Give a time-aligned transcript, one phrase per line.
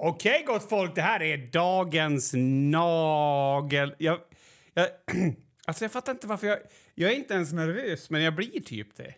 [0.00, 2.32] Okej, gott folk, det här är dagens
[2.70, 3.94] nagel...
[3.98, 4.20] Jag,
[4.74, 4.86] jag,
[5.66, 6.58] alltså jag fattar inte varför jag...
[6.94, 9.14] Jag är inte ens nervös, men jag blir typ det.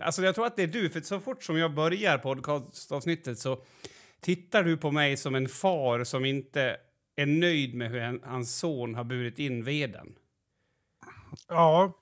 [0.00, 3.62] Alltså jag tror att det är du, för så fort som jag börjar podcastavsnittet så
[4.20, 6.76] tittar du på mig som en far som inte
[7.16, 10.14] är nöjd med hur hans son har burit in veden.
[11.48, 11.92] Ja,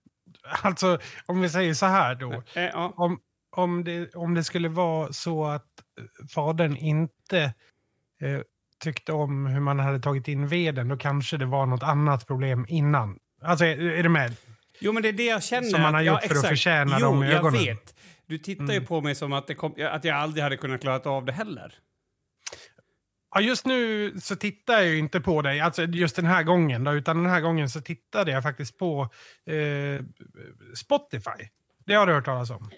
[0.63, 2.43] alltså om vi säger så här då.
[2.55, 2.95] Ja.
[2.97, 3.21] Om,
[3.57, 5.69] om, det, om det skulle vara så att
[6.35, 7.55] fadern inte
[8.23, 8.41] eh,
[8.81, 12.67] tyckte om hur man hade tagit in veden, då kanske det var något annat problem
[12.69, 13.19] innan.
[13.43, 14.37] Alltså, är, är du med?
[14.81, 15.69] Jo, men det är det jag känner.
[15.69, 17.65] Som man har att- gjort ja, för att förtjäna jo, dem i ögonen.
[17.65, 17.95] jag vet.
[18.27, 21.25] Du tittar ju på mig som att, kom, att jag aldrig hade kunnat klara av
[21.25, 21.75] det heller.
[23.35, 26.85] Ja, just nu så tittar jag ju inte på dig, alltså just den här gången,
[26.85, 29.09] då, utan den här gången så tittade jag faktiskt på
[29.47, 30.05] eh,
[30.77, 31.49] Spotify.
[31.87, 32.71] Det har du hört talas om.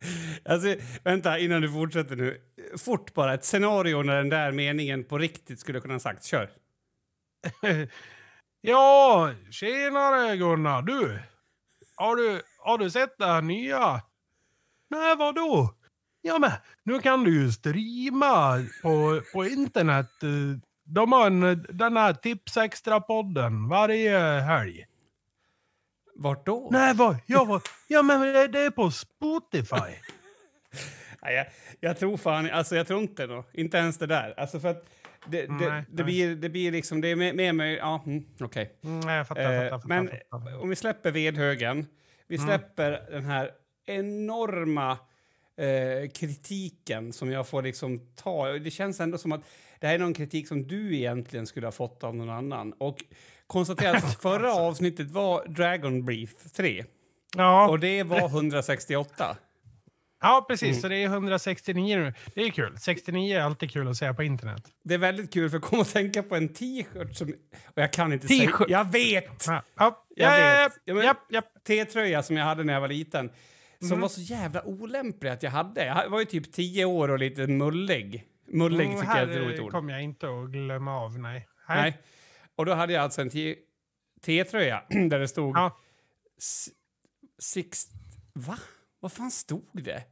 [0.44, 2.40] Alltså, vänta, innan du fortsätter nu.
[2.78, 6.24] Fort bara, ett scenario när den där meningen på riktigt skulle kunna ha sagt.
[6.24, 6.50] Kör.
[8.60, 11.18] Ja, tjenare Gunnar, du.
[11.96, 14.02] Har du, har du sett det här nya?
[14.90, 15.74] Nej, vadå?
[16.22, 16.50] Ja, men
[16.84, 20.10] nu kan du ju streama på, på internet.
[20.84, 24.86] De har en, den här Tips Extra-podden varje helg.
[26.18, 26.68] Vart då?
[26.72, 27.16] Nej, vad?
[27.26, 27.62] Ja, vad?
[27.88, 28.20] ja men
[28.52, 29.76] det, är på Spotify.
[31.22, 31.46] Nej, jag,
[31.80, 33.44] jag tror fan, alltså jag tror inte då.
[33.52, 34.34] Inte ens det där.
[34.40, 34.84] Alltså för att
[35.26, 36.04] det, det, Nej, det, nej.
[36.04, 38.78] blir, det blir liksom, det är med mig, ja, mm, okej.
[38.84, 40.62] Mm, nej, jag fattar, jag Eh, fattar, fattar, men fattar.
[40.62, 41.86] om vi släpper vedhögen,
[42.28, 42.48] vi Mm.
[42.48, 43.50] släpper den här
[43.86, 44.90] enorma
[45.56, 48.46] eh, kritiken som jag får liksom ta.
[48.52, 49.40] Det känns ändå som att
[49.80, 52.72] det här är någon kritik som du egentligen skulle ha fått av någon annan.
[52.72, 53.04] Och
[53.46, 56.84] konstatera att förra avsnittet var Dragon Brief 3
[57.36, 59.36] Ja, och det var 168.
[60.22, 60.68] ja, precis.
[60.68, 60.80] Mm.
[60.80, 62.14] Så det är 169 nu.
[62.34, 62.76] Det är kul.
[62.78, 64.62] 69 är alltid kul att säga på internet.
[64.84, 67.28] Det är väldigt kul för jag kom att tänka på en t-shirt som...
[67.66, 68.50] Och jag kan inte säga...
[68.68, 69.44] Jag vet!
[69.46, 70.70] Ja, ja, Jag ja.
[70.84, 71.42] Ja, ja.
[71.66, 73.30] T-tröja som jag hade när jag var liten.
[73.78, 74.00] Som Mm.
[74.00, 75.84] var så jävla olämplig att jag hade.
[75.86, 78.24] Jag var ju typ 10 år och lite mullig.
[78.48, 79.70] Mullig Mm, tycker jag är ett här roligt ord.
[79.72, 81.48] kommer jag inte att glömma av, nej.
[81.66, 81.82] Här.
[81.82, 81.98] Nej.
[82.56, 83.30] Och då hade jag alltså en
[84.24, 85.56] T-tröja där det stod...
[85.56, 85.78] Ja.
[87.38, 87.86] Six...
[88.34, 88.58] Va?
[89.00, 90.02] Vad fan stod det?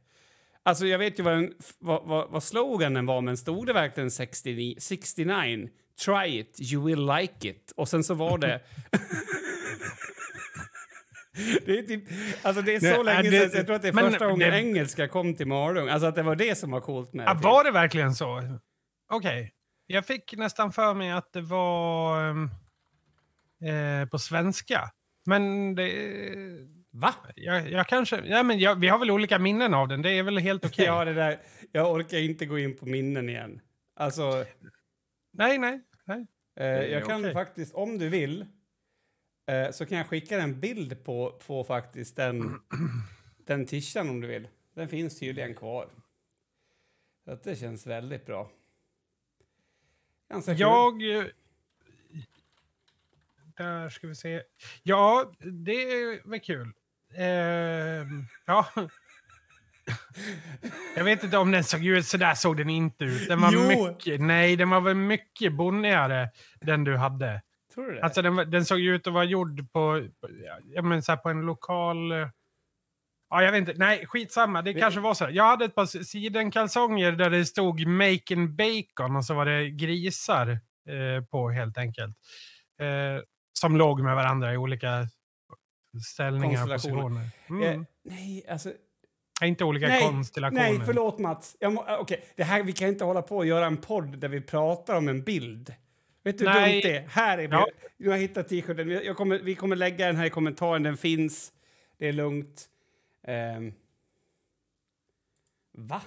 [0.63, 4.11] Alltså jag vet ju vad, den, vad, vad, vad sloganen var, men stod det verkligen
[4.11, 5.69] 69, 69?
[6.05, 7.73] Try it, you will like it.
[7.75, 8.61] Och sen så var det...
[11.65, 12.03] det är typ...
[12.41, 14.09] Alltså det är så Nej, länge det- sedan, så jag tror att det är men
[14.11, 15.89] första gången det- engelska kom till Malung.
[15.89, 17.33] Alltså att det var det som var coolt med det.
[17.43, 18.41] var det verkligen så?
[19.11, 19.51] Okej.
[19.87, 22.49] Jag fick nästan för mig att det var ehm,
[23.61, 24.91] eh, på svenska.
[25.25, 26.67] Men det...
[26.91, 27.13] Va?
[27.35, 28.21] Jag, jag kanske...
[28.25, 30.01] Ja, men jag, vi har väl olika minnen av den.
[30.01, 30.85] Det är väl helt okej?
[30.85, 31.39] Ja, det där...
[31.71, 33.61] Jag orkar inte gå in på minnen igen.
[33.95, 34.45] Alltså...
[35.33, 35.81] Nej, nej.
[36.05, 36.27] nej.
[36.59, 37.33] Eh, jag kan okej.
[37.33, 38.45] faktiskt, om du vill,
[39.47, 42.59] eh, så kan jag skicka en bild på, på faktiskt den,
[43.45, 44.47] den tishan om du vill.
[44.75, 45.89] Den finns tydligen kvar.
[47.25, 48.51] Så det känns väldigt bra.
[50.29, 50.59] Ganska kul.
[50.61, 51.17] Jag...
[51.17, 51.23] eh,
[53.57, 54.41] Där ska vi se.
[54.83, 56.71] Ja, det är väl kul.
[57.17, 58.67] Ehm, ja.
[60.95, 63.27] Jag vet inte om den såg ut så där såg den inte ut.
[63.27, 63.59] Den var Jo.
[63.87, 66.29] mycket, nej, den var väl mycket bonnigare
[66.61, 67.41] den du hade.
[67.73, 68.03] Tror du det?
[68.03, 70.07] Alltså den, var- den såg ut att vara gjord på,
[70.73, 72.11] ja, men så på en lokal...
[73.31, 73.73] eh, Ja, jag vet inte.
[73.73, 74.61] Nej, skitsamma.
[74.61, 75.27] Det kanske var så.
[75.31, 80.49] Jag hade ett par sidenkalsonger där det stod Making Bacon och så var det grisar
[80.89, 82.15] eh, på helt enkelt.
[82.79, 83.23] Eh,
[83.59, 85.07] som låg med varandra i olika
[86.13, 87.29] ställningar och positioner.
[87.49, 87.63] Mm.
[87.63, 88.71] Eh, nej, alltså...
[89.43, 90.61] inte olika Nej, konstellationer.
[90.61, 91.57] nej, förlåt Mats.
[91.59, 94.19] Jag må, eh, okej, det här, vi kan inte hålla på och göra en podd
[94.19, 95.73] där vi pratar om en bild.
[96.23, 97.07] Vet du hur dumt det är?
[97.07, 97.67] Här är Ja.
[97.97, 98.87] jag har hittat t-shirten.
[99.43, 100.83] Vi kommer lägga den här i kommentaren.
[100.83, 101.51] Den finns.
[101.99, 102.65] Det är lugnt.
[103.27, 103.73] Ehm.
[105.77, 106.01] Va?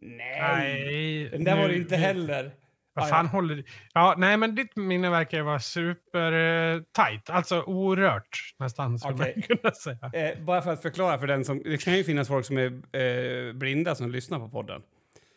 [0.00, 0.38] Nej.
[0.40, 2.54] Nej, Den där var det nu- inte nu- heller.
[2.94, 3.30] Vad Ah, fan ja.
[3.30, 3.64] håller du...
[3.94, 7.30] Ja, nej, men ditt minne verkar vara super eh, tight.
[7.30, 9.34] Alltså orört nästan, skulle Okej.
[9.36, 10.10] man kunna säga.
[10.30, 11.62] Eh, bara för att förklara för den som...
[11.62, 14.82] Det kan ju finnas folk som är eh, blinda som lyssnar på podden.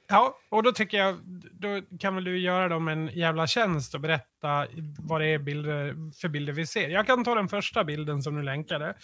[0.07, 1.19] Ja, och då tycker jag,
[1.51, 4.67] då kan väl du göra dem en jävla tjänst och berätta
[4.99, 6.89] vad det är bilder, för bilder vi ser.
[6.89, 8.95] Jag kan ta den första bilden som du länkade.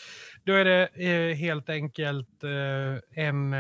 [0.44, 3.56] Då är det eh, helt enkelt eh, en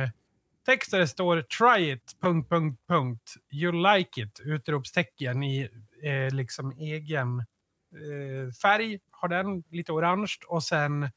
[0.65, 5.69] text där det står try it, punkt, punkt, punkt, you like it, utropstecken i
[6.03, 11.09] eh, liksom egen eh, färg, har den, lite orange och sen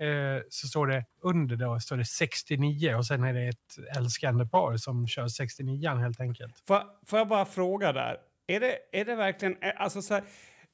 [0.00, 4.46] eh, så står det under då står det 69 och sen är det ett älskande
[4.46, 6.62] par som kör 69 helt enkelt.
[6.66, 8.16] Får, får jag bara fråga där?
[8.46, 9.56] Är det, är det verkligen...
[9.62, 10.22] eh, Alltså så här,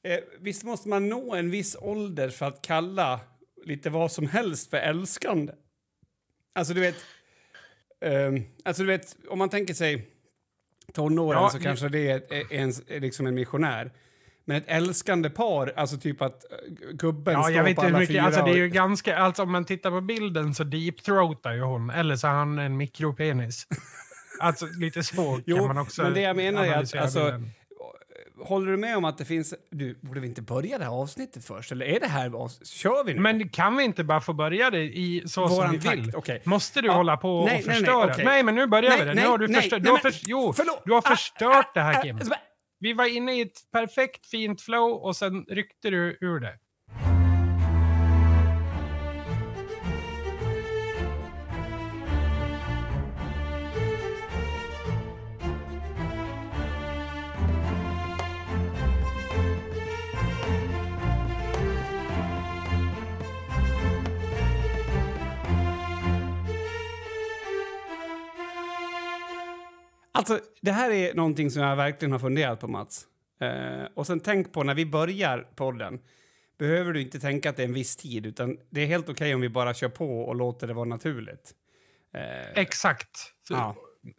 [0.03, 3.19] eh, visst måste man nå en viss ålder för att kalla
[3.65, 5.53] lite vad som helst för älskande?
[6.55, 6.95] Alltså, du vet...
[8.01, 10.07] ehm, alltså, du vet, om man tänker sig
[10.93, 13.91] tonåren Ja, så kanske det är, är, en, är liksom en missionär.
[14.49, 16.57] Men ett älskande par, alltså typ att eh,
[16.93, 18.23] gubben Ja, står jag vet på alla mycket, fyra...
[18.23, 21.89] alltså det är ju ganska, alltså om man tittar på bilden så deepthroatar ju hon,
[21.89, 23.67] eller så har han en mikropenis.
[24.39, 27.51] alltså lite så Jo, kan man också men det jag menar är att, alltså, bilden.
[28.43, 29.53] Håller du med om att det finns...
[29.71, 31.71] Du, borde vi inte börja det här avsnittet först?
[31.71, 32.31] Eller är det här...
[32.65, 33.19] Kör vi nu?
[33.21, 36.11] Men kan vi inte bara få börja det i så som Våran vi takt, vill?
[36.15, 36.41] okej.
[36.43, 38.11] Måste du Ja, hålla på nej, och nej, nej, förstöra?
[38.13, 38.25] okej.
[38.25, 39.13] Nej, men nu börjar Nej, vi det.
[39.13, 40.53] nej, nu har du, nej, förstört, nej, du har, förs- jo,
[40.85, 42.19] du har Ah, förstört det ah, här ah, Kim.
[42.79, 46.59] Vi var inne i ett perfekt fint flow och sen ryckte du ur det.
[70.17, 73.05] Alltså, det här är någonting som jag verkligen har funderat på, Mats.
[73.41, 75.99] Eh, och sen tänk på när vi börjar podden.
[76.59, 79.35] Behöver du inte tänka att det är en viss tid, utan det är helt okej
[79.35, 81.51] om vi bara kör på och låter det vara naturligt.
[82.13, 83.09] Eh, Exakt.
[83.49, 83.75] Ja.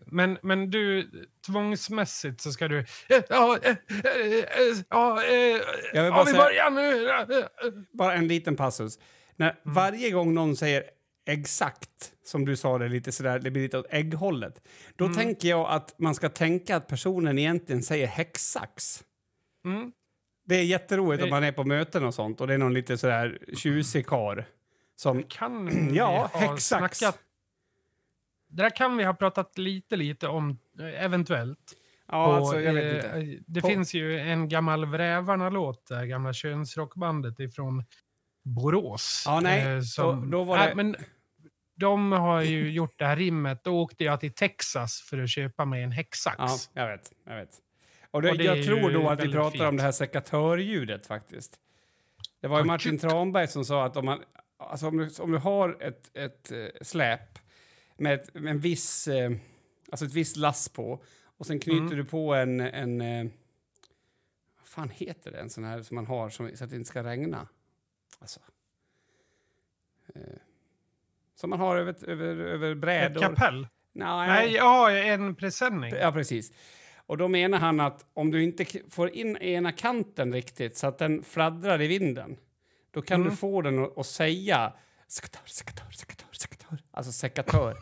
[0.07, 1.11] Men, men du,
[1.47, 2.79] tvångsmässigt så ska du...
[2.79, 2.85] eh,
[3.29, 3.77] Ja, eh, eh,
[4.89, 5.23] ja,
[5.95, 7.45] ja vi börjar nu.
[7.93, 8.99] Bara en liten passus.
[9.37, 9.75] När Mm.
[9.75, 10.83] Varje gång någon säger
[11.29, 14.63] exakt, som du sa det, lite sådär, det blir lite åt ägghållet.
[14.97, 15.17] Då Mm.
[15.17, 19.05] tänker jag att man ska tänka att personen egentligen säger häcksax.
[19.65, 19.93] Mm.
[20.47, 22.75] Det är jätteroligt Det- om man är på möten och sånt och det är någon
[22.75, 24.43] lite sådär tjusig karl
[24.97, 25.23] som...
[25.23, 26.99] Kan Ja, häcksax.
[26.99, 27.19] snackat...
[28.51, 31.75] Det där kan vi ha pratat lite, lite om, eh, eventuellt.
[32.11, 33.43] Ja, på, alltså jag vet eh, inte.
[33.47, 37.85] Det På- finns ju en gammal Vrävarna-låt, det gamla könsrockbandet ifrån
[38.45, 39.23] Borås.
[39.27, 40.97] Ja, nej, eh, då- då var det- men
[41.79, 43.65] de har ju gjort det här rimmet.
[43.65, 46.37] Då åkte jag till Texas för att köpa mig en häcksax.
[46.39, 47.13] Ja, jag vet.
[47.25, 47.63] Jag, vet.
[48.11, 49.77] Och det, Och det jag tror då att vi pratar om fint.
[49.79, 51.59] det här sekatörljudet faktiskt.
[52.41, 52.99] Det var ju Martin.
[52.99, 54.23] Tranberg som sa att om, man,
[54.57, 57.39] alltså om, du, om du har ett, ett eh, släp
[57.97, 59.31] med, ett, med en viss, eh,
[59.91, 61.03] alltså ett visst lass på
[61.39, 61.97] och sen knyter Mm.
[61.97, 63.25] du på en, en eh,
[64.59, 66.89] vad fan heter det, en sån här som man har som, så att det inte
[66.89, 67.49] ska regna.
[68.19, 68.41] Alltså.
[70.15, 70.21] Eh,
[71.41, 73.21] som man har över, över, över Ett brädor.
[73.21, 73.67] kapell?
[73.95, 75.95] Nej, Nej, ja, en presenning.
[76.01, 76.53] Ja, precis.
[77.07, 80.99] Och då menar han att om du inte får in ena kanten riktigt så att
[80.99, 82.37] den fladdrar i vinden,
[82.91, 83.31] då kan Mm.
[83.31, 84.73] du få den att, att säga
[85.09, 86.79] sekatör, sekatör, sekatör, sekatör.
[86.91, 87.77] Alltså sekatör.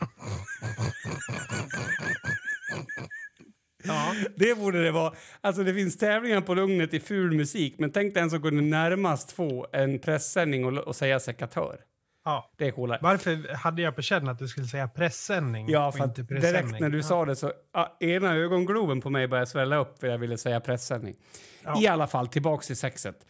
[3.85, 4.15] Ja.
[4.37, 5.13] det borde det vara.
[5.41, 9.33] Alltså det finns tävlingar på Lugnet i ful musik, men tänk den som kunde närmast
[9.33, 11.81] få en pressändning och, och säga sekatör.
[12.27, 12.51] Ja.
[12.57, 12.99] Det är coolare.
[13.03, 16.91] Varför hade jag på känn att du skulle säga pressändning Ja, för inte direkt när
[16.91, 17.03] du ja.
[17.03, 20.61] sa det så ja, ena ögongloben på mig började svälla upp för jag ville säga
[20.61, 21.17] pressändning.
[21.65, 21.83] Ja.
[21.83, 23.27] I alla fall, tillbaks till sexet.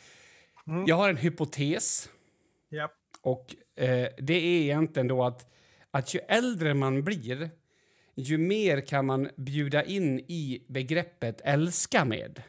[0.67, 0.85] Mm.
[0.87, 2.09] Jag har en hypotes
[2.69, 2.89] Ja.
[3.23, 5.47] och eh, det är egentligen då att,
[5.91, 7.51] att ju äldre man blir
[8.17, 12.43] ju mer kan man bjuda in i begreppet älska med.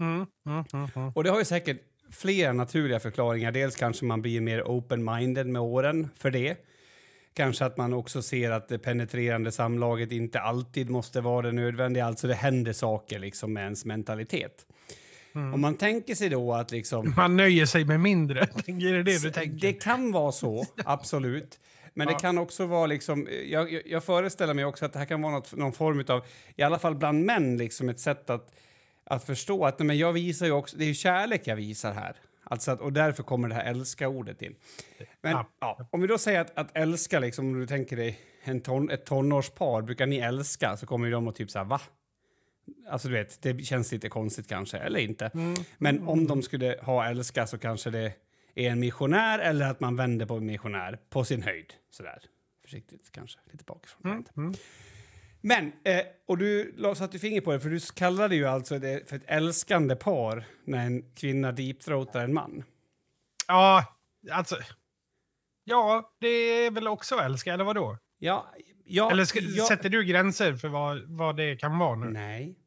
[0.00, 1.12] Mm, mm, mm, mm.
[1.14, 1.80] Och det har ju säkert
[2.12, 3.52] flera naturliga förklaringar.
[3.52, 6.56] Dels kanske man blir mer open-minded med åren för det.
[7.34, 12.06] Kanske att man också ser att det penetrerande samlaget inte alltid måste vara det nödvändiga.
[12.06, 14.66] Alltså det händer saker liksom med ens mentalitet.
[15.34, 15.54] Mm.
[15.54, 17.14] Om man tänker sig då att liksom...
[17.16, 18.40] Man nöjer sig med mindre.
[18.66, 19.58] Är det det du tänker?
[19.66, 21.60] Det kan vara så, absolut.
[21.94, 22.18] Men det Ja.
[22.18, 23.28] kan också vara liksom...
[23.46, 26.24] Jag, jag- jag föreställer mig också att det här kan vara något, någon form av,
[26.56, 28.54] i alla fall bland män, liksom ett sätt att,
[29.12, 32.16] att förstå att men jag visar ju också, det är ju kärlek jag visar här.
[32.44, 34.54] Alltså att, och därför kommer det här älska-ordet in.
[35.20, 35.48] Men Ja.
[35.60, 38.90] ja, om vi då säger att, att älska, liksom, om du tänker dig en ton,
[38.90, 40.76] ett tonårspar, brukar ni älska?
[40.76, 41.80] Så kommer de och typ så här, va?
[42.90, 45.30] Alltså du vet, det känns lite konstigt kanske, eller inte.
[45.34, 45.54] Mm.
[45.78, 48.12] Men om de skulle ha älska så kanske det
[48.54, 51.72] är en missionär eller att man vänder på en missionär på sin höjd.
[51.90, 52.22] Sådär.
[52.62, 54.12] Försiktigt kanske, lite bakifrån.
[54.12, 54.54] Mm, mm.
[55.42, 59.16] Men, eh, och du satte finger på det, för du kallade ju alltså det för
[59.16, 62.64] ett älskande par när en kvinna deepthroatar en man.
[63.48, 63.84] Ja,
[64.30, 64.56] alltså...
[65.64, 67.98] Ja, det är väl också älska, eller vadå?
[68.18, 72.10] Ja, ja, eller ska, ja, sätter du gränser för vad, vad det kan vara nu?
[72.10, 72.58] Nej,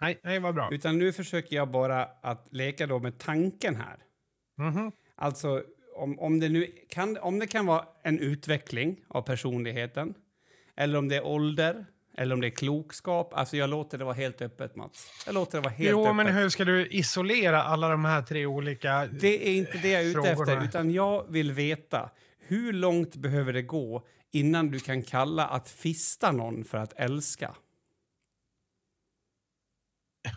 [0.00, 0.68] Nej, nej vad bra.
[0.72, 3.96] utan nu försöker jag bara att leka då med tanken här.
[4.58, 4.92] Mhm.
[5.16, 5.62] Alltså,
[5.96, 10.14] om, om, det nu kan, om det kan vara en utveckling av personligheten
[10.76, 13.34] eller om det är ålder eller om det är klokskap.
[13.34, 15.22] Alltså jag låter det vara helt öppet, Mats.
[15.26, 16.16] Jag låter det vara helt jo, öppet.
[16.16, 20.02] men hur ska du isolera alla de här tre olika Det är inte det jag
[20.02, 25.02] är ute efter, utan jag vill veta hur långt behöver det gå innan du kan
[25.02, 27.54] kalla att fista någon för att älska?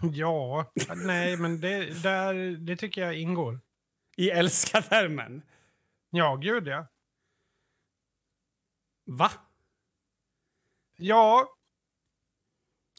[0.13, 3.59] Ja, nej, men det, där, det tycker jag ingår.
[4.17, 5.41] I älska-termen?
[6.09, 6.87] Ja, gud ja.
[9.05, 9.31] Va?
[10.97, 11.47] Ja,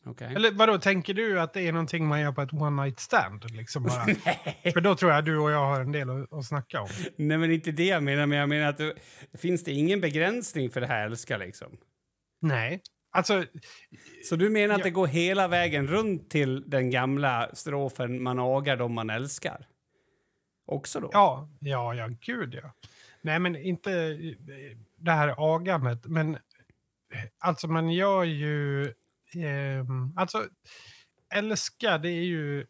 [0.06, 0.32] Okej.
[0.36, 3.50] eller vadå, tänker du att det är någonting man gör på ett one night stand?
[3.50, 4.04] Liksom bara?
[4.72, 6.88] För då tror jag du och jag har en del att, att snacka om.
[7.16, 8.26] Nej, men inte det jag menar.
[8.26, 8.94] Men jag menar att det,
[9.38, 11.76] finns det ingen begränsning för det här älska liksom?
[12.42, 12.80] Nej,
[13.12, 13.44] alltså,
[14.28, 14.84] Så du menar att Ja.
[14.84, 19.66] det går hela vägen runt till den gamla strofen man agar dem man älskar?
[20.66, 21.10] Också då?
[21.12, 22.72] ja, ja, ja, gud ja.
[23.22, 23.90] Nej, men inte
[24.96, 26.38] det här agandet, men
[27.38, 28.92] alltså man gör ju,
[29.34, 30.48] ehm, alltså
[31.34, 32.66] älska, det är ju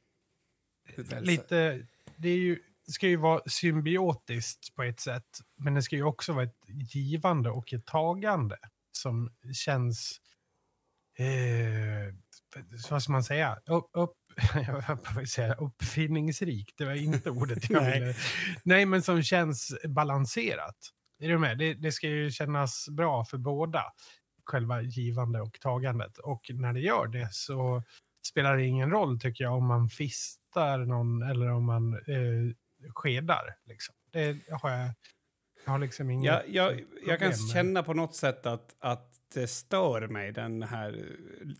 [1.21, 1.87] lite,
[2.17, 6.33] det är ju, ska ju vara symbiotiskt på ett sätt, men det ska ju också
[6.33, 6.64] vara ett
[6.95, 8.57] givande och ett tagande
[8.93, 10.21] som känns,
[11.19, 12.14] eh,
[12.90, 14.17] vad ska man säga, upp, upp,
[14.55, 18.00] jag höll säga uppfinningsrikt, det var inte ordet jag Nej.
[18.00, 18.14] ville.
[18.64, 20.76] Nej, men som känns balanserat.
[21.23, 21.59] Är du med?
[21.59, 23.83] Det, det ska ju kännas bra för båda,
[24.50, 26.19] själva givande och tagandet.
[26.19, 27.83] Och när det gör det så
[28.26, 32.54] spelar det ingen roll tycker jag om man fistar någon eller om man eh,
[32.95, 33.57] skedar.
[33.64, 33.95] Liksom.
[34.12, 34.90] Det har jag,
[35.64, 39.47] jag har liksom inget Jag, jag, jag kan känna på något sätt att, att det
[39.47, 41.04] stör mig, den här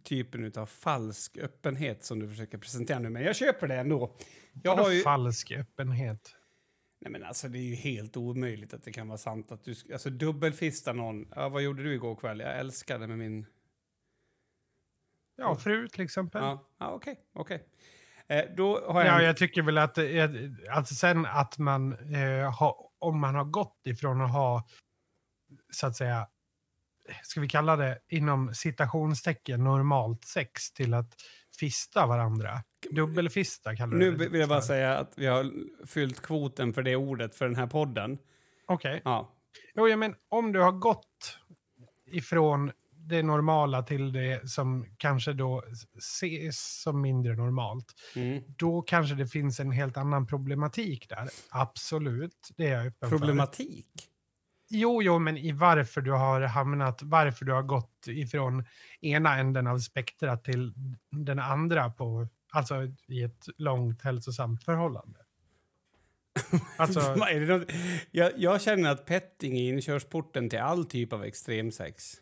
[0.03, 3.11] typen av falsk öppenhet som du försöker presentera nu.
[3.11, 4.17] Men jag köper det ändå.
[4.63, 5.03] Jag Vadå har ju...
[5.03, 6.35] falsk öppenhet?
[7.03, 9.75] Nej, men alltså, det är ju helt omöjligt att det kan vara sant att du...
[9.93, 11.29] Alltså dubbelfista någon.
[11.37, 12.41] Ja, vad gjorde du igår kväll?
[12.41, 13.47] Jag älskade med min...
[15.37, 16.43] Ja, fru till exempel.
[16.43, 17.65] Ja, Ja, ja okej, okej.
[18.27, 19.19] Eh, då har jag...
[19.21, 23.45] en- jag tycker väl att, är- alltså sen att man eh, har, om man har
[23.45, 24.69] gått ifrån att ha,
[25.73, 26.29] så att säga,
[27.23, 31.15] ska vi kalla det inom citationstecken normalt sex till att
[31.61, 32.63] fista varandra.
[32.91, 35.53] Dubbelfista kallar Nu du det vill jag bara säga att vi har
[35.87, 38.19] fyllt kvoten för det ordet för den här podden.
[38.67, 39.03] Okej.
[39.05, 39.33] Ja.
[39.75, 41.39] Jo, ja, men om du har gått
[42.13, 45.63] ifrån det normala till det som kanske då
[45.99, 47.87] ses som mindre normalt,
[48.17, 48.43] Mm.
[48.59, 51.29] då kanske det finns en helt annan problematik där.
[51.51, 53.17] Absolut, det är jag öppen för.
[54.73, 58.65] Jo, jo, men i varför du har hamnat, varför du har gått ifrån
[59.01, 60.73] ena änden av spektrat till
[61.11, 62.75] den andra på, alltså
[63.07, 65.19] i ett långt hälsosamt förhållande.
[66.77, 67.17] Alltså,
[68.11, 72.15] jag, jag känner att petting är inkörsporten till all typ av extremsex.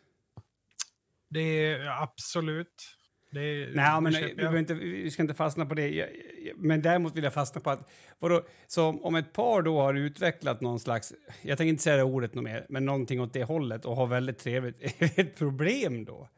[1.28, 2.97] det är absolut.
[3.32, 4.00] Är, Nej,
[4.36, 5.88] men vi, inte, vi ska inte fastna på det.
[5.88, 6.08] Jag,
[6.44, 7.90] jag, men däremot vill jag fastna på att...
[8.18, 11.12] Vadå, så om- om ett par då har utvecklat någon slags...
[11.42, 14.06] Jag tänker inte säga det ordet något mer, men någonting åt det hållet och har
[14.06, 14.80] väldigt trevligt.
[15.02, 16.28] Är det ett problem då?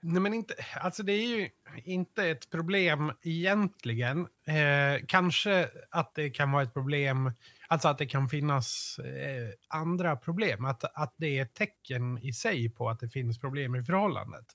[0.00, 1.48] Nej, men inte, alltså det är ju
[1.84, 4.20] inte ett problem egentligen.
[4.46, 7.32] Eh, kanske att det kan vara ett problem,
[7.68, 10.64] alltså att det kan finnas eh, andra problem.
[10.64, 14.46] Att, att det är ett tecken i sig på att det finns problem i förhållandet.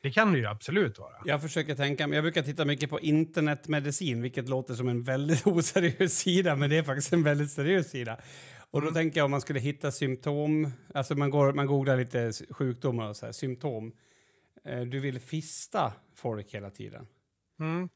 [0.00, 1.14] Det kan det ju absolut vara.
[1.24, 5.46] Jag försöker tänka, men jag brukar titta mycket på internetmedicin, vilket låter som en väldigt
[5.46, 8.20] oseriös sida, men det är faktiskt en väldigt seriös sida.
[8.70, 12.32] Och då tänker jag om man skulle hitta symptom, alltså man, går, man googlar lite
[12.50, 13.92] sjukdomar och så här, symptom.
[14.64, 17.06] Eh, du vill fista folk hela tiden.
[17.60, 17.88] Mm.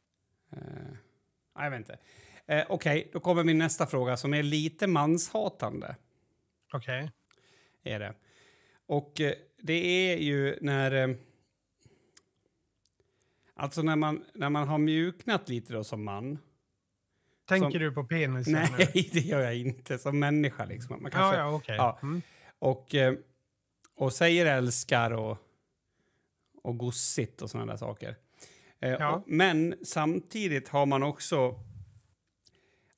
[1.56, 1.98] Nej, jag vet inte.
[2.46, 5.96] Eh, Okej, då kommer min nästa fråga som är lite manshatande.
[6.72, 7.10] Okej.
[7.84, 8.14] Är det.
[8.86, 9.12] Och
[9.62, 11.16] det är ju när...
[13.60, 16.38] Alltså när man, när man har mjuknat lite då som man.
[17.48, 18.58] Tänker Som- du på penisen nu?
[18.78, 19.98] Nej, det gör jag inte.
[19.98, 21.02] Som människa liksom.
[21.02, 21.76] Man kanske, Ja, ja, okej.
[21.76, 21.98] ja.
[22.02, 22.22] Mm.
[22.58, 23.14] Och, eh,
[23.96, 25.38] och säger älskar och,
[26.62, 28.16] och gossigt och sådana där saker.
[28.80, 29.12] Eh, Ja.
[29.14, 31.54] och, men samtidigt har man också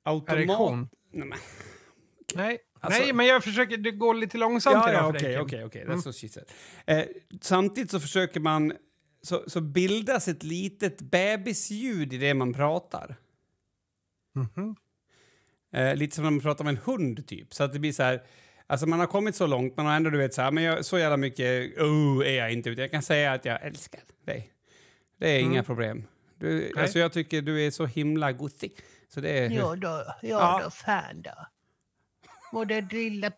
[0.03, 0.89] automat...
[1.11, 1.37] Nej, men,
[2.35, 2.59] Nej.
[2.79, 5.65] Alltså- Nej, men jag försöker, det går lite långsamt ja, idag ja, för dig, okej,
[5.65, 6.41] okej, okej.
[6.87, 6.99] Mm.
[6.99, 7.05] Eh,
[7.41, 8.73] samtidigt så försöker man...
[9.23, 13.15] Så, så bildas ett litet bebisljud i det man pratar.
[14.35, 14.75] Mhm.
[15.73, 17.53] Eh, lite som när man pratar med en hund, typ.
[17.53, 18.23] Så att det blir så här...
[18.67, 20.85] Alltså man har kommit så långt, man har ändå du vet så här, men jag,
[20.85, 22.69] så jävla mycket oh, är jag inte.
[22.69, 24.53] Utan jag kan säga att jag älskar dig.
[25.19, 25.51] Det är Mm.
[25.51, 26.07] inga problem.
[26.37, 26.83] Du, Nej.
[26.83, 28.77] alltså jag tycker du är så himla gosig.
[29.09, 29.49] Så det är...
[29.51, 30.61] Ja då, ja, Ja.
[30.63, 31.47] då fan då.
[32.51, 33.31] Och det lilla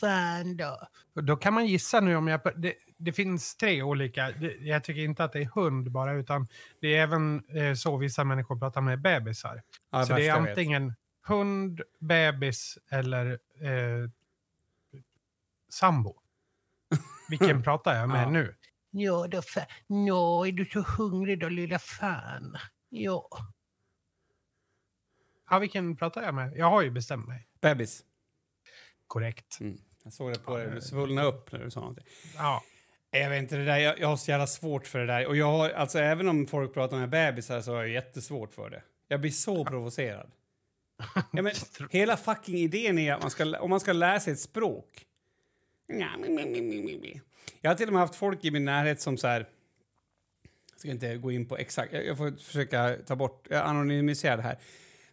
[0.00, 0.88] fan då.
[1.22, 2.40] Då kan man gissa nu om jag...
[2.56, 2.74] Det,
[3.04, 4.30] det finns tre olika.
[4.60, 6.48] Jag tycker inte att det är hund bara, utan
[6.80, 9.62] det är även eh, så vissa människor pratar med bebisar.
[9.90, 10.94] Ja, så det är antingen
[11.26, 13.30] hund, bebis eller
[13.60, 14.10] eh,
[15.68, 16.20] sambo.
[17.28, 18.30] Vilken pratar jag med Ja.
[18.30, 18.54] nu?
[18.90, 19.66] Ja då fan.
[19.86, 22.56] Nå, är du så hungrig då lilla fan?
[22.88, 23.28] Ja.
[25.50, 26.56] Ja, vilken pratar jag med?
[26.56, 27.48] Jag har ju bestämt mig.
[27.60, 28.04] Bebis.
[29.06, 29.60] Korrekt.
[29.60, 29.78] Mm.
[30.04, 30.70] Jag såg det på dig.
[30.70, 32.04] Du svullnade upp när du sa någonting.
[32.36, 32.62] Ja.
[33.20, 35.26] Jag vet inte, det där, jag, jag har så jävla svårt för det där.
[35.26, 38.70] Och jag har, alltså även om folk pratar med bebisar så har jag jättesvårt för
[38.70, 38.82] det.
[39.08, 40.30] Jag blir så provocerad.
[41.32, 41.52] Ja, men,
[41.90, 45.06] hela fucking idén är att man ska, om man ska lära sig ett språk.
[47.60, 49.48] Jag har till och med haft folk i min närhet som så här...
[50.70, 54.42] Jag ska inte gå in på exakt, jag får försöka ta bort, jag anonymiserar det
[54.42, 54.58] här.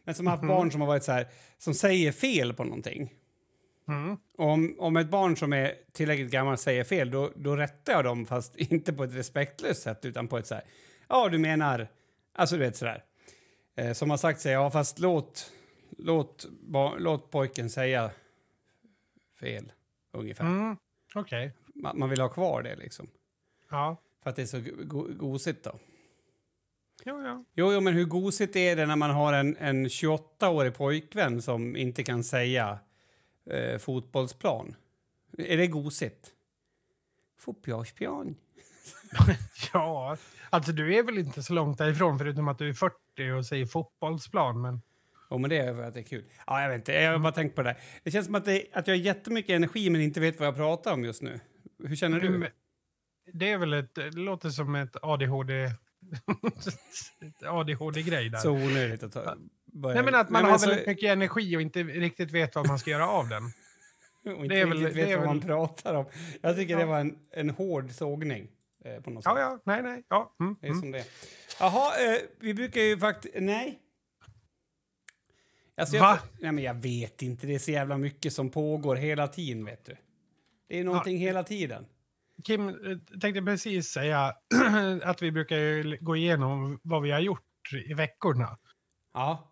[0.03, 1.27] Men som har haft barn som har varit så här,
[1.58, 3.13] som säger fel på någonting.
[3.91, 4.17] Mm.
[4.38, 8.25] Om, om ett barn som är tillräckligt gammal säger fel, då, då rättar jag dem,
[8.25, 10.63] fast inte på ett respektlöst sätt, utan på ett så här,
[11.10, 11.88] ja, du menar,
[12.33, 13.03] alltså du vet sådär.
[13.75, 15.51] Eh, som har sagt sig, ja, fast låt,
[15.98, 18.12] låt, ba, låt pojken säga
[19.39, 19.71] fel,
[20.12, 20.45] ungefär.
[20.45, 20.77] Mm.
[21.15, 21.53] Okej.
[21.75, 23.07] Man, man vill ha kvar det liksom,
[23.69, 23.98] Ja.
[24.24, 25.79] för att det är så go gosigt då.
[27.05, 27.45] Jo, ja.
[27.53, 31.75] Jo, jo, men hur gosigt är det när man har en, en 28-årig pojkvän som
[31.75, 32.79] inte kan säga
[33.50, 34.75] eh, fotbollsplan?
[35.38, 36.31] Är det gosigt?
[37.39, 38.36] Fotbollsplan.
[39.74, 40.17] ja,
[40.50, 42.95] alltså du är väl inte så långt därifrån förutom att du är 40
[43.38, 44.62] och säger fotbollsplan.
[44.62, 44.81] Men
[45.31, 46.25] Jo, men det är för att det är kul.
[46.48, 47.69] Ja, jag vet inte, jag har bara tänkt på det.
[47.69, 47.77] där.
[48.03, 50.55] Det känns som att, det, att jag har jättemycket energi men inte vet vad jag
[50.55, 51.39] pratar om just nu.
[51.83, 52.29] Hur känner du?
[52.29, 52.50] Men
[53.33, 55.71] Det är väl ett, det låter som ett ADHD...
[57.45, 58.38] ADHD-grej där.
[58.39, 59.36] Så onödigt att ta,
[59.71, 59.95] börja...
[59.95, 62.67] Nej, men att man Nej, har så- väldigt mycket energi och inte riktigt vet vad
[62.67, 63.43] man ska göra av den.
[64.37, 66.05] och inte det är väl- riktigt det vet är vad man väl- pratar om.
[66.41, 66.87] Jag tycker det Ja.
[66.87, 68.47] var en, en hård sågning
[68.85, 69.39] eh, på något Ja, sätt.
[69.41, 70.03] ja, nej, nej.
[70.09, 70.81] Ja, mm, Det är mm.
[70.81, 71.05] som det.
[71.59, 73.35] Jaha, eh, vi brukar ju faktiskt...
[73.39, 73.79] Nej.
[75.77, 76.19] Alltså jag, Va?
[76.39, 77.48] Nej, men jag vet inte.
[77.48, 79.98] Det är så jävla mycket som pågår hela tiden, vet du.
[80.69, 81.85] Det är någonting hela tiden.
[82.43, 84.33] Kim eh, tänkte precis säga
[85.03, 88.57] att vi brukar ju gå igenom vad vi har gjort i veckorna.
[89.13, 89.50] Ja.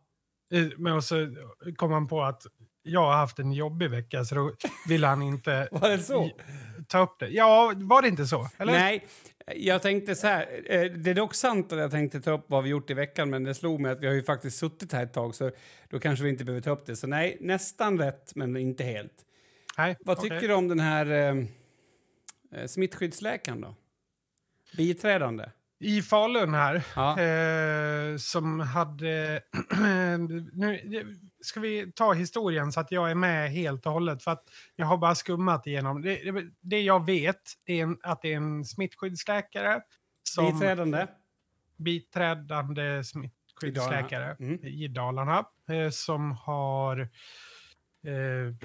[0.78, 1.36] Men så
[1.76, 2.44] kom han på att
[2.84, 4.54] jag har haft en jobbig vecka så då
[4.88, 6.30] vill han inte Var det så?
[6.88, 7.28] ta upp det.
[7.28, 8.50] Ja, var det inte så?
[8.58, 8.74] Eller?
[8.74, 9.08] Nej,
[9.56, 10.42] jag tänkte så här.
[10.66, 13.30] eh, Det är dock sant att jag tänkte ta upp vad vi gjort i veckan,
[13.30, 15.52] men det slog mig att vi har ju faktiskt suttit här ett tag, så
[15.90, 16.96] då kanske vi inte behöver ta upp det.
[16.96, 19.26] Så nej, nästan rätt, men inte helt.
[19.78, 20.30] Nej, Vad okej.
[20.30, 21.46] tycker du om den här eh,
[22.62, 23.76] eh, smittskyddsläkaren då?
[24.78, 25.46] Biträdande?
[25.82, 27.20] I Falun här, Ja.
[27.22, 29.42] eh, som hade...
[30.54, 34.24] nu ska vi ta historien så att jag är med helt och hållet.
[34.24, 34.44] För att
[34.76, 36.02] jag har bara skummat igenom.
[36.02, 36.20] Det,
[36.62, 39.82] det, jag vet är en, att det är en smittskyddsläkare.
[40.24, 41.08] Som Biträdande?
[41.78, 44.54] biträdande smittskyddsläkare I Dalarna.
[44.54, 44.66] Mm.
[44.66, 45.46] i Dalarna.
[45.70, 47.00] Eh, som har
[48.04, 48.56] eh,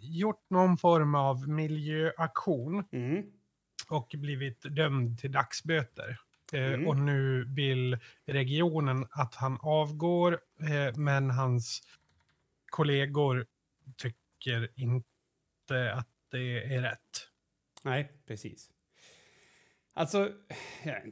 [0.00, 3.22] gjort någon form av miljöaktion Mm.
[3.88, 6.18] och blivit dömd till dagsböter.
[6.52, 6.86] Eh, Mm.
[6.88, 10.32] Och nu vill regionen att han avgår,
[10.62, 11.82] eh, men hans
[12.70, 13.46] kollegor
[13.96, 17.28] tycker inte att det är rätt.
[17.82, 18.70] Nej, precis.
[19.94, 20.32] Alltså.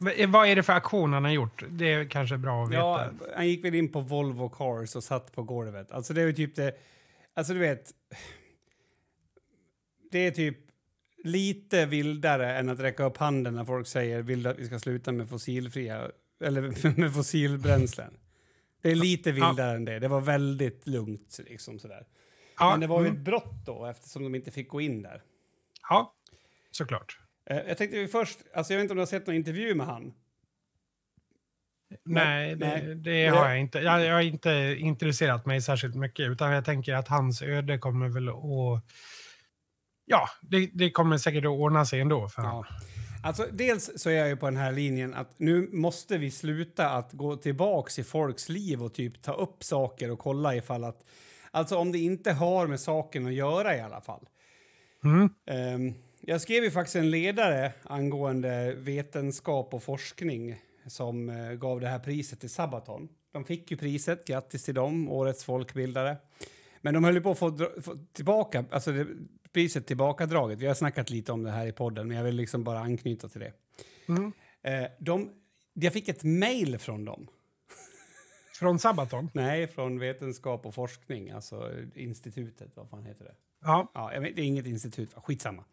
[0.00, 1.64] V- eh, vad är det för aktion han har gjort?
[1.70, 2.78] Det är kanske bra att veta.
[2.80, 5.92] Ja, han gick väl in på Volvo Cars och satt på golvet.
[5.92, 6.76] Alltså det är typ det...
[7.34, 7.92] Alltså du vet...
[10.10, 10.58] Det är typ
[11.26, 15.12] lite vildare än att räcka upp handen när folk säger vill att vi ska sluta
[15.12, 16.10] med fossilfria...
[16.44, 18.18] Eller med fossilbränslen.
[18.82, 19.98] Det är lite vildare än det.
[19.98, 22.06] Det var väldigt lugnt liksom sådär.
[22.58, 25.02] ja, Men det var ju mm, ett brott då eftersom de inte fick gå in
[25.02, 25.22] där.
[25.88, 26.14] ja,
[26.70, 27.18] såklart.
[27.50, 29.86] Eh, Jag tänkte först, alltså jag vet inte om du har sett någon intervju med
[29.86, 30.14] han?
[32.04, 32.82] Nej, nej.
[32.86, 33.78] det, det har jag inte.
[33.78, 38.08] Jag, jag har inte intresserat mig särskilt mycket, utan jag tänker att hans öde kommer
[38.08, 38.82] väl att...
[40.06, 42.28] Ja, det, det kommer säkert att ordna sig ändå.
[42.28, 42.66] För Ja.
[43.22, 46.90] Alltså, dels så är jag ju på den här linjen att nu måste vi sluta
[46.90, 51.04] att gå tillbaks i folks liv och typ ta upp saker och kolla ifall att...
[51.50, 54.28] Alltså om det inte har med saken att göra i alla fall.
[55.04, 55.28] Mm.
[55.46, 61.88] Ehm, jag skrev ju faktiskt en ledare angående vetenskap och forskning som eh, gav det
[61.88, 63.08] här priset till Sabaton.
[63.32, 66.16] De fick ju priset, grattis till dem, årets folkbildare.
[66.80, 69.06] Men de höll ju på att få, få tillbaka, alltså det,
[69.56, 70.58] priset tillbakadraget.
[70.58, 73.28] Vi har snackat lite om det här i podden, men jag vill liksom bara anknyta
[73.28, 73.52] till det.
[74.08, 74.32] Mm.
[74.62, 75.30] Eh, de,
[75.72, 77.28] jag fick ett mejl från dem.
[78.54, 79.30] Från Sabaton?
[79.34, 83.34] Nej, från Vetenskap och forskning, alltså institutet, vad fan heter det?
[83.62, 83.90] Ja.
[83.94, 85.64] Ja, jag vet, det är inget institut, skitsamma.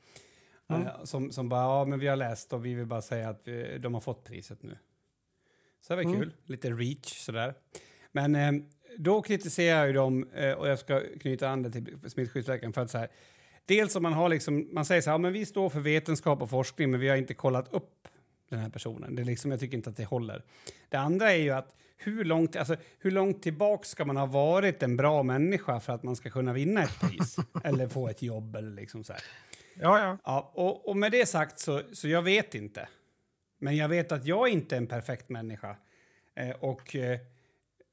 [0.70, 0.82] Mm.
[0.82, 3.42] Eh, som, som bara, ja men vi har läst och vi vill bara säga att
[3.44, 4.78] vi, de har fått priset nu.
[5.82, 6.20] Så det var Mm.
[6.22, 7.54] kul, lite reach sådär.
[8.12, 8.52] Men eh,
[8.98, 12.82] då kritiserar jag ju dem, eh, och jag ska knyta an det till smittskyddsläkaren för
[12.82, 13.10] att så här,
[13.66, 16.42] dels om man har liksom, man säger så här, ja, men vi står för vetenskap
[16.42, 18.08] och forskning men vi har inte kollat upp
[18.50, 19.16] den här personen.
[19.16, 20.44] Det är liksom, jag tycker inte att det håller.
[20.90, 24.84] Det andra är ju att hur långt, alltså, hur långt tillbaka ska man ha varit
[24.84, 27.36] en bra människa för att man ska kunna vinna ett pris?
[27.64, 29.22] eller få ett jobb eller liksom så här.
[29.80, 30.18] Ja, ja.
[30.26, 32.88] Ja, och, och med det sagt så, så jag vet inte.
[33.60, 35.76] Men jag vet att jag inte är en perfekt människa.
[36.36, 37.20] Eh, och eh,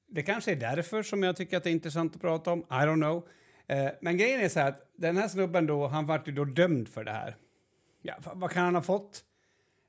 [0.09, 2.59] det kanske är därför som jag tycker att det är intressant att prata om.
[2.61, 3.29] I don't know.
[3.71, 6.45] Eh, men grejen är så här att den här snubben då, han vart ju då
[6.45, 7.37] dömd för det här.
[8.03, 9.21] Ja, vad kan han ha fått?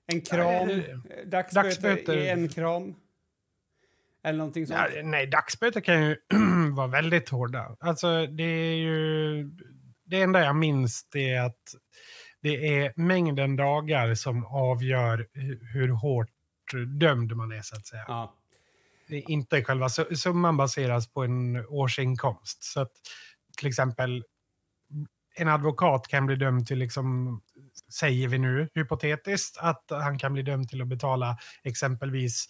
[0.08, 0.68] En kram?
[0.68, 2.18] Nej, Eh, Dagsböter, dagsböter.
[2.18, 2.96] i en kram?
[4.24, 4.80] Eller någonting sånt?
[4.96, 6.16] Ja, nej, dagsböter kan ju
[6.76, 7.76] vara väldigt hårda.
[7.80, 9.44] Alltså, det är ju...
[10.06, 11.76] Det enda jag minns är att
[12.42, 16.30] det är mängden dagar som avgör hu- hur hårt
[17.00, 18.06] dömd man är, så att säga.
[18.08, 18.34] Ja.
[19.08, 22.64] Inte själva su- summan baseras på en årsinkomst.
[22.64, 22.92] Så att
[23.58, 24.24] till exempel
[25.36, 27.42] en advokat kan bli dömd till, liksom,
[27.94, 32.48] säger vi nu hypotetiskt, att han kan bli dömd till att betala exempelvis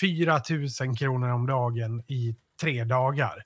[0.00, 0.40] 4
[0.80, 3.42] 000 kronor om dagen i tre dagar.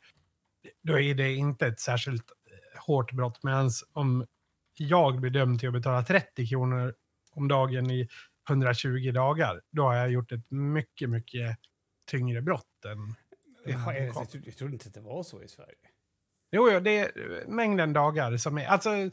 [0.82, 3.42] Då är det inte ett särskilt eh, hårt brott.
[3.42, 4.26] Medan om
[4.74, 6.94] jag blir dömd till att betala 30 kronor
[7.32, 8.08] om dagen i
[8.48, 11.58] 120 dagar, då har jag gjort ett mycket, mycket
[12.06, 13.14] tyngre brott än
[13.64, 14.30] jag, advokat.
[14.30, 15.89] trodde, jag trodde inte att det var så i Sverige.
[16.52, 17.10] Jo, jo, det är
[17.48, 18.66] mängden dagar som är...
[18.66, 19.10] Alltså, eh,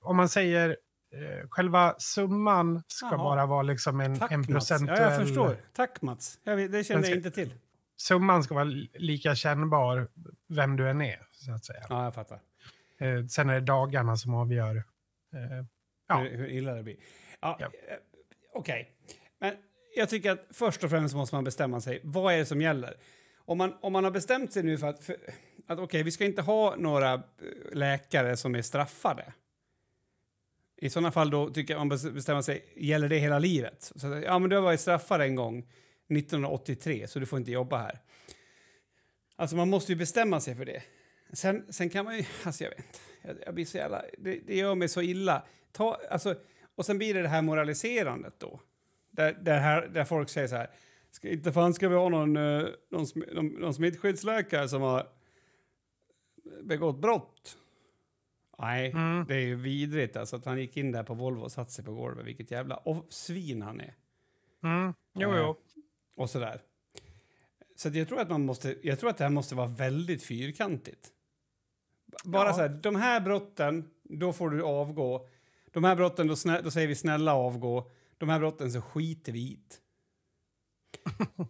[0.00, 0.76] om man säger
[1.12, 3.16] eh, själva summan ska Jaha.
[3.18, 4.48] bara vara liksom en, Tack en Mats.
[4.48, 5.02] procentuell...
[5.02, 5.56] Ja, jag förstår.
[5.72, 6.38] Tack Mats.
[6.44, 7.54] Jag, det kände ska- jag inte till.
[7.96, 10.08] Summan ska vara li- lika kännbar
[10.48, 11.86] vem du än är, så att säga.
[11.88, 12.40] Ja, jag fattar.
[13.00, 14.76] Eh, sen är det dagarna som avgör.
[14.76, 15.64] Eh,
[16.08, 16.16] Ja.
[16.18, 16.96] hur, hur illa det blir.
[17.40, 17.66] Ja, Ja.
[17.66, 17.96] eh,
[18.54, 18.90] Okej,
[19.40, 19.54] men
[19.96, 22.00] jag tycker att först och främst måste man bestämma sig.
[22.04, 22.94] Vad är det som gäller?
[23.44, 25.16] Om man, om man har bestämt sig nu för att, för,
[25.68, 27.20] att okej, vi ska inte ha några eh,
[27.72, 29.32] läkare som är straffade.
[30.76, 33.92] I sådana fall då tycker jag man bestämmer sig, gäller det hela livet?
[33.96, 37.78] Så, ja, men du har varit straffad en gång 1983 så du får inte jobba
[37.78, 37.98] här.
[39.36, 40.82] Alltså man måste ju bestämma sig för det.
[41.32, 44.40] Sen, sen kan man ju, alltså jag vet inte, jag, jag blir så jävla, det,
[44.46, 45.46] det gör mig så illa.
[45.72, 46.34] Ta, alltså,
[46.74, 48.60] och sen blir det det här moraliserandet då.
[49.10, 50.70] Där, där, här, där folk säger så här,
[51.10, 55.17] ska, inte fan ska vi ha någon, eh, någon, någon, någon smittskyddsläkare som har
[56.62, 57.58] begått brott.
[58.58, 59.24] Nej, Mm.
[59.28, 61.84] det är ju vidrigt alltså att han gick in där på Volvo och satte sig
[61.84, 62.26] på golvet.
[62.26, 63.94] Vilket jävla och svin han är.
[64.62, 65.56] mm, jo, Eh, jo.
[66.16, 66.60] Och sådär.
[67.76, 71.08] Så jag tror att man måste, jag tror att det här måste vara väldigt fyrkantigt.
[72.24, 72.52] Bara Ja.
[72.54, 75.28] så här, de här brotten, då får du avgå.
[75.72, 77.90] De här brotten, då, snä, då säger vi snälla avgå.
[78.18, 79.60] De här brotten så skiter vi i.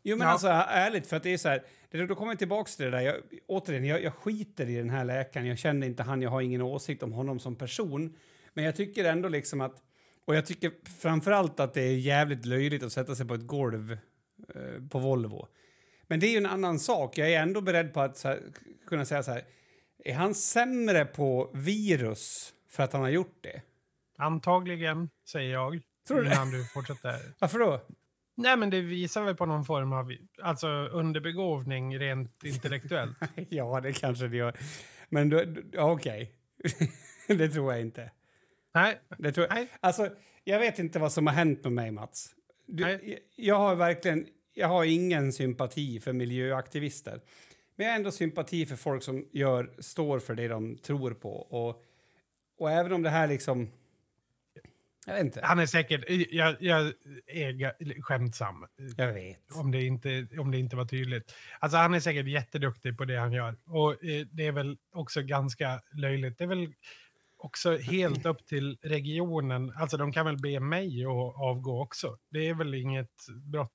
[0.03, 0.33] Jo men Ja.
[0.33, 1.65] alltså ärligt, för att det är så här,
[2.07, 3.01] då kommer jag tillbaka till det där.
[3.01, 5.47] Jag, återigen, jag, jag skiter i den här läkaren.
[5.47, 8.17] Jag känner inte han, jag har ingen åsikt om honom som person.
[8.55, 9.83] Men jag tycker ändå liksom att,
[10.25, 13.93] och jag tycker framförallt att det är jävligt löjligt att sätta sig på ett golv
[14.55, 15.49] eh, på Volvo.
[16.07, 17.19] Men det är ju en annan sak.
[17.19, 18.41] Jag är ändå beredd på att här,
[18.87, 19.43] kunna säga så här,
[20.05, 23.63] är han sämre på virus för att han har gjort det?
[24.19, 25.81] Antagligen, säger jag.
[26.09, 26.35] Tror du det?
[26.35, 27.19] innan du fortsätter.
[27.39, 27.81] Varför då?
[28.39, 33.17] Nej, men det visar väl på någon form av alltså, underbegåvning rent intellektuellt.
[33.49, 34.57] ja, det kanske det gör.
[35.09, 35.33] Men
[35.79, 36.33] okej.
[37.29, 38.11] det tror jag inte.
[38.75, 39.55] Nej, Det tror jag.
[39.55, 39.69] nej.
[39.81, 40.11] Alltså,
[40.45, 42.35] jag vet inte vad som har hänt med mig, Mats.
[42.67, 43.01] Du, Nej.
[43.03, 44.27] jag, jag har verkligen
[44.59, 47.21] jag har ingen sympati för miljöaktivister.
[47.77, 51.31] Men jag har ändå sympati för folk som gör, står för det de tror på.
[51.31, 51.85] Och,
[52.59, 53.71] och även om det här liksom...
[55.09, 55.41] Jag vet inte.
[55.45, 56.05] Han är säkert...
[56.31, 56.93] Jag, jag
[57.27, 58.67] är skämtsam.
[58.97, 59.53] Jag vet.
[59.55, 61.35] Om det, inte, om det inte var tydligt.
[61.59, 63.57] Alltså han är säkert jätteduktig på det han gör.
[63.65, 66.39] Och eh, det är väl också ganska löjligt.
[66.39, 66.73] Det är väl
[67.37, 69.73] också helt upp till regionen.
[69.77, 72.19] Alltså de kan väl be mig att avgå också.
[72.31, 73.73] Det är väl inget brott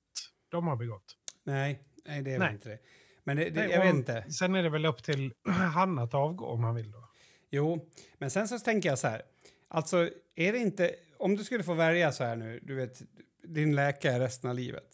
[0.48, 1.16] de har begått.
[1.44, 2.48] Nej, nej det är Nej.
[2.48, 2.78] väl inte det.
[3.24, 4.24] Men det, det, Nej, jag vet inte.
[4.30, 7.08] Sen är det väl upp till han att avgå om han vill då.
[7.50, 9.22] Jo, men sen så tänker jag så här.
[9.68, 10.94] Alltså, är det inte...
[11.24, 13.02] Om du skulle få välja så här nu, du vet,
[13.44, 14.84] din läkare resten av livet.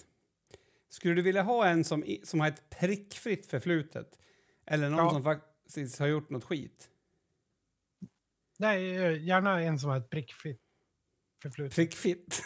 [0.89, 4.07] Skulle du vilja ha en som, som har ett prickfritt förflutet?
[4.67, 5.11] Eller någon Ja.
[5.11, 6.89] som faktiskt har gjort något skit?
[8.59, 10.61] Nej, eh, gärna en som har ett prickfritt
[11.43, 11.75] förflutet.
[11.77, 12.43] Prickfritt?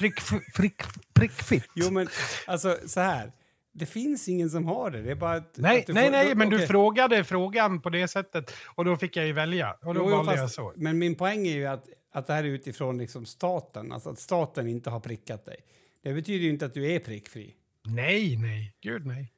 [0.00, 0.14] Prick,
[0.56, 0.82] prick,
[1.14, 1.66] prickfitt.
[1.74, 2.08] jo, men
[2.46, 3.32] alltså så här.
[3.74, 5.02] Det finns ingen som har det.
[5.02, 6.68] Det är bara att, Nej, att du nej, får- nej, då- men du okej.
[6.68, 9.72] frågade frågan på det sättet och då fick jag ju välja.
[9.72, 10.72] Och då Jo, valde jag fast- så.
[10.76, 14.18] Men min poäng är ju att, att det här är utifrån liksom staten, alltså att
[14.18, 15.56] staten inte har prickat dig.
[16.02, 17.56] Det betyder ju inte att du är prickfri.
[17.84, 19.32] Nej, nej, gud nej.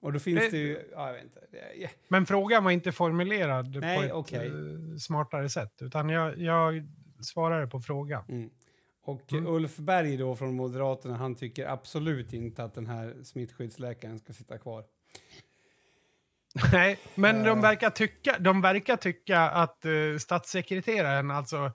[0.00, 0.88] Och då finns Det- det, ju...
[0.92, 1.40] Ja, jag vet inte.
[1.76, 1.88] Ja.
[2.08, 4.46] Men frågan var inte formulerad Nej, på ett okej.
[4.46, 6.88] eh, smartare sätt, utan jag, jag
[7.22, 8.24] svarade på frågan.
[8.28, 8.50] Mm.
[9.02, 9.46] Och Mm.
[9.46, 14.58] Ulf Berg då från Moderaterna, han tycker absolut inte att den här smittskyddsläkaren ska sitta
[14.58, 14.84] kvar.
[16.72, 17.62] Nej, men de Eh.
[17.62, 21.72] verkar tycka, de verkar tycka att uh, statssekreteraren, alltså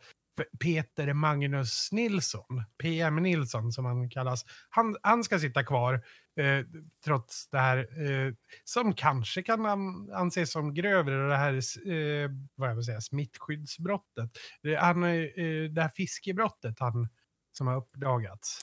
[0.60, 5.94] Peter Magnus Nilsson, PM Nilsson som han kallas, han, han ska sitta kvar
[6.40, 6.66] eh,
[7.06, 11.54] trots det här eh, som kanske kan an, anses som grövre, det här
[11.92, 14.30] eh, vad jag vill säga, smittskyddsbrottet.
[14.64, 17.10] Det, han, eh, det här fiskebrottet han,
[17.58, 18.62] som har uppdagats.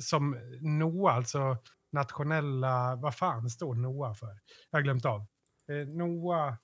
[0.00, 1.56] Som NOA, alltså
[1.92, 4.38] nationella, vad fan står NOA för?
[4.70, 5.26] Jag har glömt av.
[5.68, 6.58] Eh, NOA,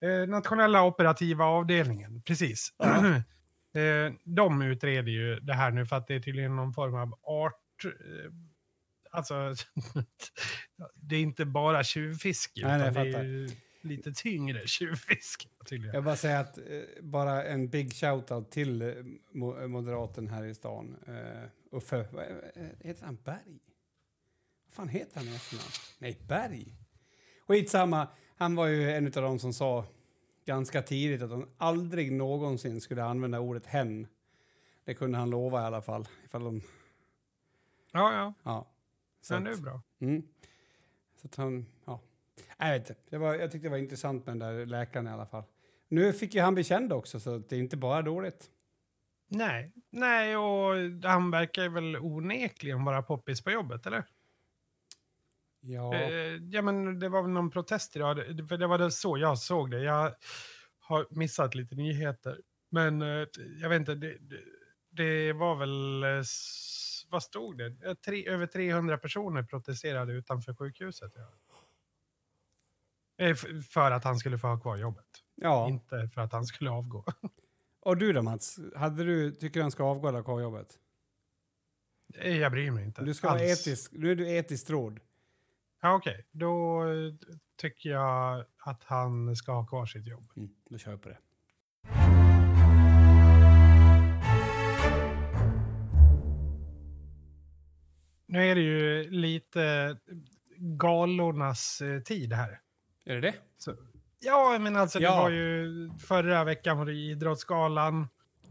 [0.00, 2.68] eh, nationella operativa avdelningen, precis.
[3.74, 7.18] eh, de utreder ju det här nu för att det är tydligen någon form av
[7.22, 7.84] art...
[7.84, 8.32] Eh,
[9.10, 9.54] alltså,
[10.94, 13.48] det är inte bara tjuvfiske, Nej, nej, utan jag det är ju
[13.82, 15.94] lite tyngre tjuvfiske tydligen.
[15.94, 16.64] Jag bara säga att eh,
[17.02, 18.88] bara en big shout-out till eh,
[19.34, 20.96] mo- moderaten här i stan.
[21.72, 22.24] Uffe, vad,
[22.80, 23.58] heter han Berg?
[24.66, 25.70] Vad fan heter han i efternamn?
[25.98, 26.83] Nej, Berg.
[27.46, 29.84] Skitsamma, han var ju en av de som sa
[30.44, 34.06] ganska tidigt att han aldrig någonsin skulle använda ordet hen.
[34.84, 36.08] Det kunde han lova i alla fall.
[36.24, 36.62] Ifall de,
[37.94, 38.66] Ja, ja, ja.
[39.20, 39.82] Så men det är bra.
[40.00, 40.22] Mm.
[41.16, 42.00] Så att han, ja.
[42.58, 43.02] Jag vet inte.
[43.10, 45.42] Det var, jag tyckte det var intressant med den där läkaren i alla fall.
[45.88, 48.50] Nu fick ju han bli känd också, så det är inte bara dåligt.
[49.28, 54.04] Nej, nej, och han verkar väl onekligen vara poppis på jobbet, eller?
[55.66, 55.94] Ja.
[55.94, 56.10] Eh,
[56.50, 59.38] ja, men det var väl någon protest idag, det- för det var det så jag
[59.38, 59.82] såg det.
[59.82, 60.14] Jag
[60.80, 63.26] har missat lite nyheter, men eh,
[63.60, 64.16] jag vet inte, det,
[64.90, 66.24] det, var väl, eh,
[67.10, 67.94] vad stod det?
[67.94, 71.12] Tre, över 300 personer protesterade utanför sjukhuset.
[71.16, 71.32] Ja.
[73.70, 75.68] För att han skulle få ha kvar jobbet, ja.
[75.68, 77.04] inte för att han skulle avgå.
[77.80, 78.58] Och du då Mats?
[78.76, 80.78] Hade du, tycker du han ska avgå eller ha kvar jobbet?
[82.22, 83.04] Jag bryr mig inte.
[83.04, 83.66] Du ska vara alls.
[83.66, 83.92] etisk.
[83.92, 85.00] Nu är du etiskt råd.
[85.84, 86.24] Ja, okej.
[86.32, 87.14] Då eh,
[87.56, 90.30] tycker jag att han ska ha kvar sitt jobb.
[90.36, 91.18] Mm, då kör vi på det.
[98.26, 99.96] Nu är det ju lite
[100.58, 102.60] galornas eh, tid här.
[103.04, 103.34] Är det det?
[103.58, 103.74] Så,
[104.20, 105.10] ja, men alltså Ja.
[105.10, 108.08] det var ju förra veckan var det Idrottsgalan.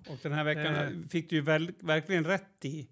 [0.10, 0.90] Och den här veckan Eh.
[1.10, 2.90] fick du ju väl, verkligen rätt i.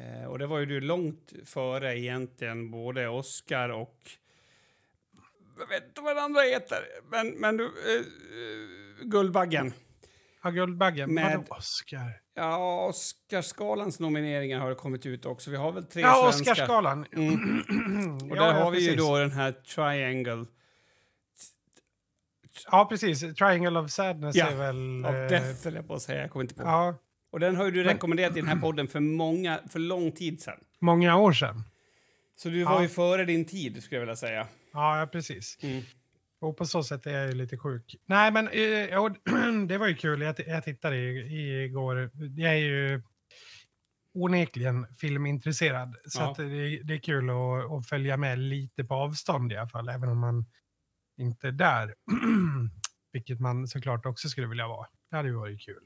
[0.00, 4.10] Eh, och det var ju du långt före egentligen både Oscar och...
[5.58, 6.78] Jag vet inte vad den andra heter.
[7.10, 7.64] Men, men du...
[7.64, 9.72] Eh, eh, Guldbaggen.
[10.42, 11.14] Ja, Guldbaggen.
[11.14, 12.20] Med- Vadå Oscar?
[12.34, 15.50] Ja, Oscarsgalans nomineringar har det kommit ut också.
[15.50, 16.52] Vi har väl tre Ja, svenska.
[16.52, 17.06] Oscarsgalan.
[17.12, 17.58] Mm.
[18.30, 19.06] Och där ja, har vi ju precis.
[19.06, 20.46] då den här Triangle
[22.70, 23.20] Ja, precis.
[23.20, 25.04] Triangle of Sadness Ja, är väl...
[25.04, 26.20] of eh, Death, jag på att säga.
[26.20, 26.62] Jag kommer inte på.
[26.62, 26.94] Ja,
[27.30, 30.12] Och den har ju du Men- rekommenderat i den här podden för, många, för lång
[30.12, 30.58] tid sedan.
[30.80, 31.62] många år sedan.
[32.36, 32.82] Så du var Ja.
[32.82, 34.46] ju före din tid, skulle jag vilja säga.
[34.72, 35.58] Ja, precis.
[35.62, 35.82] Mm.
[36.40, 37.96] Och på så sätt är jag ju lite sjuk.
[38.06, 39.08] Nej, men eh, ja,
[39.68, 40.20] det var ju kul.
[40.20, 42.10] Jag, jag tittade i, igår.
[42.36, 43.02] Jag är ju
[44.14, 45.96] onekligen filmintresserad.
[46.08, 46.34] Så Ja.
[46.38, 49.88] det, det är kul att, att följa med lite på avstånd i alla fall.
[49.88, 50.46] Även om man
[51.18, 51.94] inte är där.
[53.12, 54.86] Vilket man såklart också skulle vilja vara.
[55.10, 55.82] Det hade ju varit kul.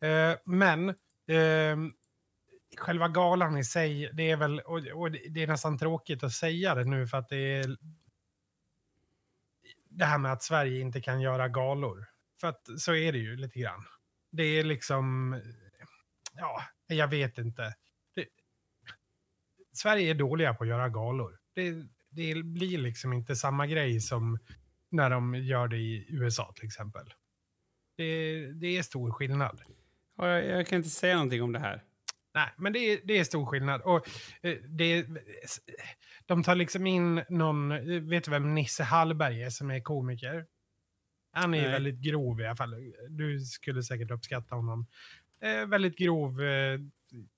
[0.00, 0.88] Eh, men
[1.28, 1.76] eh,
[2.78, 6.32] själva galan i sig, det är väl, och, och det det är nästan tråkigt att
[6.32, 7.76] säga det nu för att det är
[9.90, 12.06] det här med att Sverige inte kan göra galor.
[12.40, 13.84] För att så är det ju lite grann.
[14.30, 15.36] Det är liksom,
[16.36, 17.74] ja, jag vet inte.
[18.14, 18.26] Det,
[19.72, 21.38] Sverige är dåliga på att göra galor.
[21.54, 21.74] Det,
[22.10, 24.38] det blir liksom inte samma grej som
[24.88, 27.14] när de gör det i USA till exempel.
[27.96, 29.62] Det, det är stor skillnad.
[30.20, 31.82] Ja, jag, jag kan inte säga någonting om det här.
[32.34, 33.80] Nej, men det är, det är stor skillnad.
[33.80, 34.08] Och
[34.42, 35.06] eh, det,
[36.26, 37.68] de tar liksom in någon,
[38.08, 40.46] vet du vem Nisse Hallberg är som är komiker?
[41.32, 41.70] Han är Nej.
[41.70, 42.92] väldigt grov i alla fall.
[43.08, 44.86] Du skulle säkert uppskatta honom.
[45.42, 46.78] Eh, väldigt grov eh,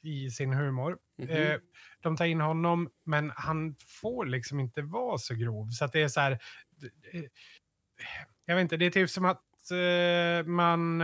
[0.03, 0.99] i sin humor.
[1.19, 1.29] Mhm.
[1.31, 1.59] Eh,
[2.01, 5.67] de tar in honom, men han får liksom inte vara så grov.
[5.67, 6.33] Så att det är så här...
[7.13, 7.23] eh,
[8.45, 11.01] Jag vet inte, det är typ som att eh, man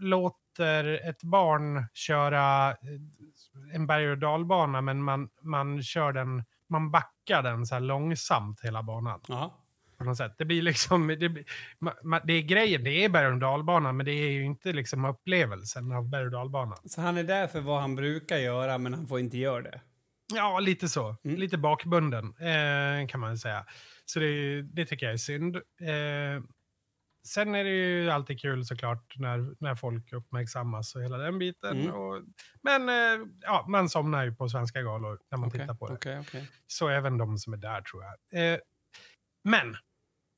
[0.00, 6.90] låter ett barn köra eh, en berg och dalbana, men man, man kör den, man
[6.90, 9.20] backar den så långsamt hela banan.
[9.28, 9.64] Ja.
[9.98, 10.34] På något sätt.
[10.38, 11.44] Det blir liksom, det, blir,
[11.78, 14.72] ma, ma, det är grejen, det är berg och dalbana, men det är ju inte
[14.72, 16.78] liksom upplevelsen av berg och dalbanan.
[16.84, 19.80] Så han är där för vad han brukar göra, men han får inte göra det.
[20.34, 21.16] Ja, lite så.
[21.24, 21.36] Mm.
[21.36, 23.64] Lite bakbunden, eh, kan man säga.
[24.04, 25.56] Så det, det tycker jag är synd.
[25.56, 26.42] Eh,
[27.28, 31.80] sen är det ju alltid kul såklart när, när folk uppmärksammas och hela den biten.
[31.80, 31.94] Mm.
[31.94, 32.22] Och,
[32.62, 35.94] men eh, ja, man somnar ju på svenska galor när man Okej, tittar på det.
[35.94, 36.48] okej, okej.
[36.66, 38.52] Så även de som är där tror jag.
[38.52, 38.58] Eh,
[39.44, 39.76] men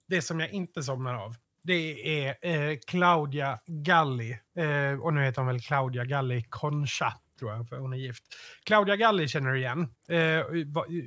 [0.09, 4.39] det som jag inte somnar av, det är eh, Claudia Galli.
[4.59, 8.25] Eh, och nu heter hon väl Claudia Galli Concha, tror jag, för hon är gift.
[8.65, 9.81] Claudia Galli känner du igen.
[10.09, 10.47] Eh,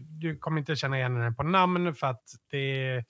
[0.08, 3.06] du kommer inte känna igen henne på namn för att det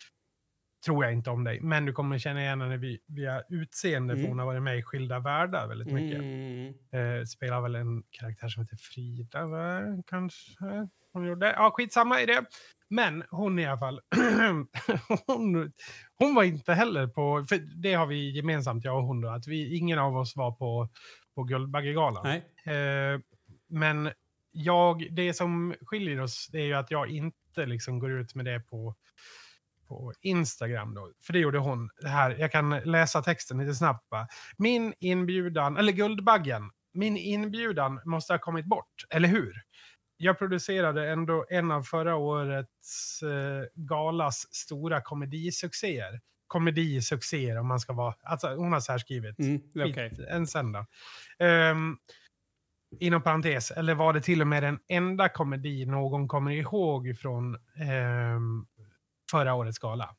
[0.86, 1.60] tror jag inte om dig.
[1.62, 4.30] Men du kommer känna igen henne via, utseende, för Mm.
[4.30, 6.20] hon har varit med i Skilda världar väldigt mycket.
[6.20, 6.74] Mm.
[7.20, 9.82] Eh, spelar väl en karaktär som heter Frida, va?
[10.08, 10.52] kanske?
[11.14, 11.54] Hon gjorde.
[11.58, 12.46] Ja, skitsamma i det.
[12.90, 14.02] Men hon i alla fall.
[15.28, 15.72] hon,
[16.16, 19.48] hon var inte heller på, för det har vi gemensamt, jag och hon då, att
[19.48, 20.90] vi, ingen av oss var på,
[21.36, 22.26] på Guldbaggegalan.
[22.66, 23.20] Eh,
[23.70, 24.10] men
[24.52, 28.46] jag, det som skiljer oss det är ju att jag inte liksom går ut med
[28.46, 28.96] det på,
[29.94, 30.94] på Instagram.
[30.94, 31.12] Då.
[31.22, 31.90] För det gjorde hon.
[32.02, 34.12] Det här, jag kan läsa texten lite snabbt.
[34.12, 34.28] Va?
[34.58, 39.54] Min inbjudan, eller Guldbaggen, min inbjudan måste ha kommit bort, eller hur?
[40.18, 46.22] Jag producerade ändå en av förra årets eh, galas stora komedisuccéer.
[46.48, 49.40] Komedisuccéer om man ska vara, alltså hon har så här skrivit.
[49.40, 49.62] Mm.
[49.76, 50.28] Okej.
[50.30, 50.86] En sen då.
[51.40, 51.98] Ehm,
[53.00, 57.56] inom parentes, eller var det till och med den enda komedi någon kommer ihåg från
[57.76, 58.66] ehm,
[59.34, 60.16] förra årets gala?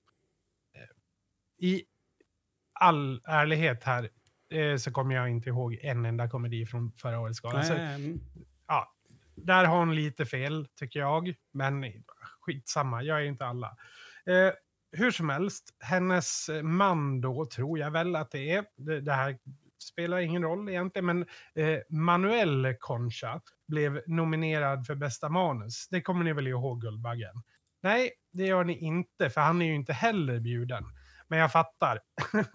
[0.74, 1.84] Eh, I
[2.72, 4.08] all ärlighet här
[4.50, 7.62] eh, så kommer jag inte ihåg en enda komedi från förra årets gala.
[7.62, 8.20] Så, mm.
[8.66, 8.94] ja,
[9.34, 11.34] där har hon lite fel, tycker jag.
[11.52, 11.84] Men
[12.40, 13.76] skitsamma, jag är inte alla.
[14.26, 14.52] Eh,
[14.92, 19.38] hur som helst, hennes man då, tror jag väl att det är, det, det här
[19.78, 25.88] spelar ingen roll egentligen, men eh, Manuel Concha blev nominerad för bästa manus.
[25.88, 27.42] Det kommer ni väl ihåg, Guldbaggen?
[27.82, 30.84] Nej, det gör ni inte, för han är ju inte heller bjuden.
[31.28, 32.00] Men jag fattar.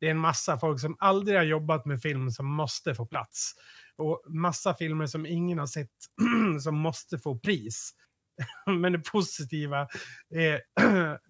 [0.00, 3.52] det är en massa folk som aldrig har jobbat med film som måste få plats.
[3.96, 5.90] Och massa filmer som ingen har sett
[6.62, 7.92] som måste få pris.
[8.80, 9.88] Men det positiva
[10.34, 10.60] är,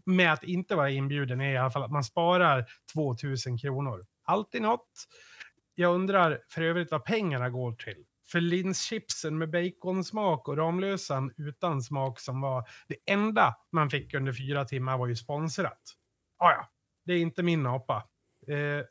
[0.10, 4.04] med att inte vara inbjuden är i alla fall att man sparar 2000 kronor.
[4.24, 4.90] Alltid något.
[5.74, 8.04] Jag undrar för övrigt vad pengarna går till.
[8.28, 14.32] För linschipsen med baconsmak och Ramlösan utan smak som var det enda man fick under
[14.32, 15.80] fyra timmar var ju sponsrat.
[16.38, 16.70] Ah, ja,
[17.04, 17.96] det är inte min apa.
[18.48, 18.84] Eh,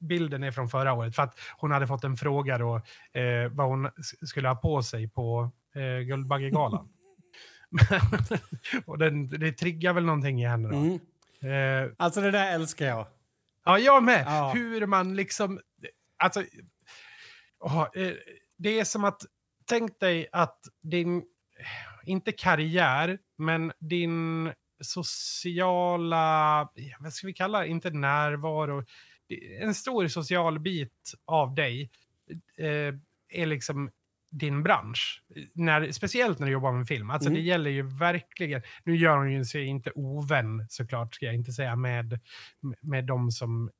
[0.00, 2.76] bilden är från förra året för att hon hade fått en fråga då
[3.12, 3.90] eh, vad hon
[4.26, 6.88] skulle ha på sig på eh, Guldbaggegalan.
[8.86, 10.76] och den, det triggar väl någonting i henne då.
[10.76, 11.84] Mm.
[11.84, 13.06] Eh, Alltså det där älskar jag.
[13.64, 14.24] Ja, jag med.
[14.26, 14.52] Ja.
[14.54, 15.60] Hur man liksom...
[16.16, 16.44] Alltså,
[17.60, 18.12] åh, eh,
[18.56, 19.22] det är som att...
[19.66, 21.24] Tänk dig att din...
[22.06, 26.68] Inte karriär, men din sociala...
[26.98, 27.68] Vad ska vi kalla det?
[27.68, 28.84] Inte närvaro.
[29.60, 31.90] En stor social bit av dig
[32.58, 32.94] eh,
[33.28, 33.90] är liksom
[34.30, 35.22] din bransch.
[35.54, 37.10] När, speciellt när du jobbar med film.
[37.10, 37.40] Alltså Mm.
[37.42, 38.62] det gäller ju verkligen.
[38.84, 42.20] Nu gör hon ju sig inte ovän såklart, ska jag inte säga, med,
[42.80, 43.70] med de som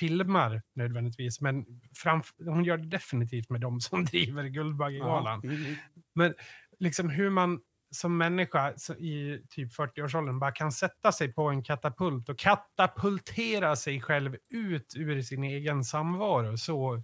[0.00, 1.40] filmar nödvändigtvis.
[1.40, 1.66] Men
[2.04, 5.40] framf- hon gör det definitivt med de som driver Guldbaggegalan.
[5.44, 5.50] Ja.
[5.50, 5.74] Mm.
[6.14, 6.34] Men
[6.78, 7.60] liksom hur man
[7.90, 14.00] som människa i typ 40-årsåldern bara kan sätta sig på en katapult och katapultera sig
[14.00, 17.02] själv ut ur sin egen samvaro så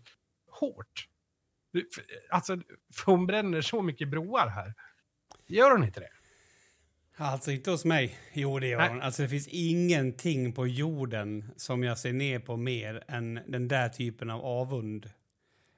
[0.51, 1.09] hårt.
[2.31, 2.57] Alltså,
[2.95, 4.75] för hon bränner så mycket broar här.
[5.47, 6.16] Gör hon inte det?
[7.19, 8.19] Alltså inte hos mig.
[8.33, 9.03] Jo, det gör hon.
[9.03, 13.89] Alltså det finns ingenting på jorden som jag ser ner på mer än den där
[13.89, 15.11] typen av avund.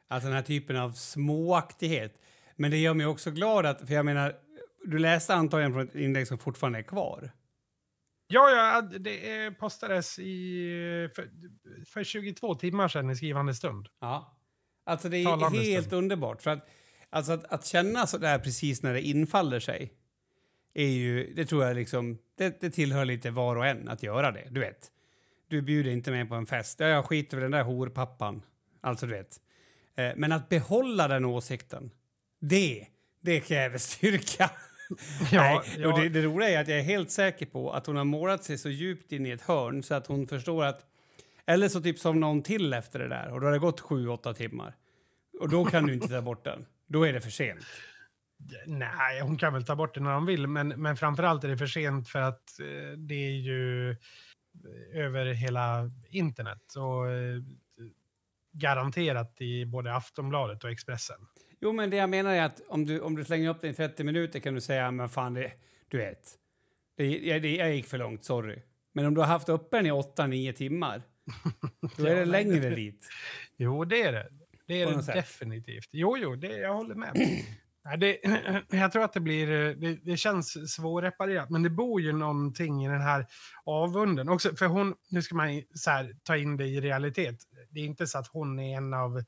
[0.08, 2.20] Alltså den här typen av småaktighet.
[2.56, 4.34] Men det gör mig också glad att, för jag menar,
[4.84, 7.30] du läste antagligen från ett inlägg som fortfarande är kvar.
[8.26, 11.30] Ja, ja, det postades i, för,
[11.86, 13.88] för 22 timmar sedan i skrivande stund.
[14.00, 14.36] Ja.
[14.84, 16.02] Alltså det är Talande helt stund.
[16.02, 16.42] underbart.
[16.42, 16.68] För att,
[17.10, 19.92] alltså att, att känna så där precis när det infaller sig
[20.82, 24.32] är ju, det tror jag liksom, det, det tillhör lite var och en att göra
[24.32, 24.44] det.
[24.50, 24.90] Du vet,
[25.48, 26.80] du bjuder inte med på en fest.
[26.80, 28.42] Ja, jag skiter i den där horpappan.
[28.80, 29.40] Alltså du vet.
[29.96, 31.90] Eh, men att behålla den åsikten,
[32.40, 32.86] det,
[33.20, 34.50] det kräver styrka.
[35.32, 35.88] Ja, Nej, ja.
[35.88, 38.44] Och det, det roliga är att jag är helt säker på att hon har målat
[38.44, 40.84] sig så djupt in i ett hörn så att hon förstår att...
[41.46, 44.08] Eller så typ som någon till efter det där och då har det gått sju,
[44.08, 44.74] åtta timmar.
[45.40, 46.66] Och då kan du inte ta bort den.
[46.86, 47.64] Då är det för sent.
[48.66, 51.58] Nej, hon kan väl ta bort det när hon vill, men, men framförallt är det
[51.58, 53.96] för sent för att eh, det är ju
[54.92, 57.42] över hela internet och eh,
[58.52, 61.20] garanterat i både Aftonbladet och Expressen.
[61.60, 63.74] Jo, men det jag menar är att om du, om du slänger upp den i
[63.74, 65.52] 30 minuter kan du säga, men fan, det,
[65.88, 66.34] du vet,
[66.96, 68.62] det, jag, det, jag gick för långt, sorry.
[68.92, 71.02] Men om du har haft upp den i 8-9 timmar,
[71.96, 73.08] då är det längre dit.
[73.56, 74.28] Jo, det är det.
[74.66, 75.88] Det är det definitivt.
[75.92, 77.44] Jo, jo, det, jag håller med.
[77.96, 78.18] Det,
[78.70, 82.88] jag tror att det blir, det, det känns svårreparerat, men det bor ju någonting i
[82.88, 83.26] den här
[83.64, 84.28] avunden.
[84.28, 87.36] Också, för hon, nu ska man så här, ta in det i realitet.
[87.70, 89.22] Det är inte så att hon är en av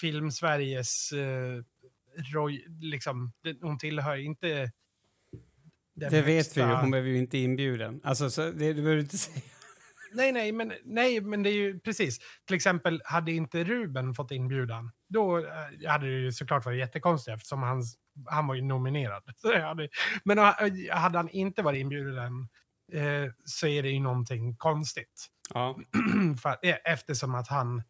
[0.00, 1.62] film-Sveriges, eh,
[2.80, 4.70] liksom, hon tillhör inte
[5.94, 8.00] den Det vet vi ju, högsta- hon blev ju inte inbjuden.
[8.04, 9.42] Alltså, så det, det behöver du inte säga.
[10.12, 12.18] Nej, nej men, nej, men det är ju precis.
[12.46, 17.34] Till exempel, hade inte Ruben fått inbjudan, då eh, hade det ju såklart varit jättekonstigt
[17.34, 17.82] eftersom han,
[18.26, 19.22] han var ju nominerad.
[19.62, 19.88] Hade,
[20.24, 20.44] men eh,
[20.96, 22.48] hade han inte varit inbjuden
[22.92, 25.26] eh, så är det ju någonting konstigt.
[25.54, 25.76] Ja.
[26.42, 27.82] För, eh, eftersom att han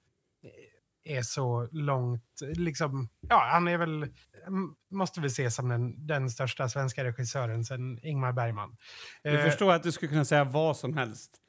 [1.07, 2.25] är så långt,
[2.57, 4.03] liksom, ja, han är väl,
[4.47, 8.77] m- måste vi se som den, den största svenska regissören sedan Ingmar Bergman.
[9.23, 11.41] Du Eh, förstår att du skulle kunna säga vad som helst.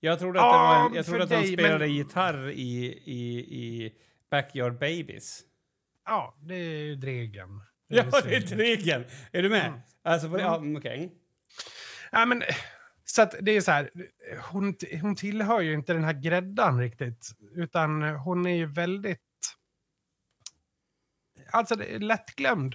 [0.00, 3.38] Jag trodde att, Ja, en, jag trodde att han dig, spelade men- gitarr i, i,
[3.38, 3.92] i
[4.30, 5.44] Backyard Babies.
[6.04, 7.62] Ja, det är ju Dregen.
[7.88, 8.40] Ja, det är.
[8.40, 9.04] Dregen!
[9.32, 9.66] Är du med?
[9.66, 9.80] Mm.
[10.02, 11.12] Alltså, på, ja, mm, okej.
[12.12, 12.42] Ja, men,
[13.04, 13.90] så att det är så här,
[14.52, 19.20] hon, hon tillhör ju inte den här gräddan riktigt, utan hon är ju väldigt...
[21.50, 22.74] Alltså, är lättglömd.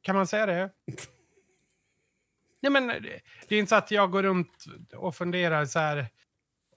[0.00, 0.70] Kan man säga det?
[2.60, 4.64] Nej, men det, det är inte så att jag går runt
[4.96, 6.06] och funderar så här,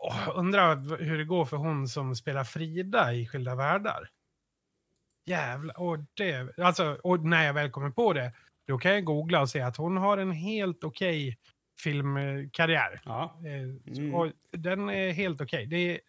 [0.07, 4.09] åh, undrar hur det går för hon som spelar Frida i Skilda Världar.
[5.25, 8.33] Jävlar, och det, alltså, och när jag väl kommer på det,
[8.67, 11.37] då kan jag googla och se att hon har en helt okej
[11.79, 13.01] filmkarriär.
[13.05, 13.39] Ja.
[13.45, 14.15] Eh, Mm.
[14.15, 15.65] Och den är helt okej.
[15.65, 15.99] Det är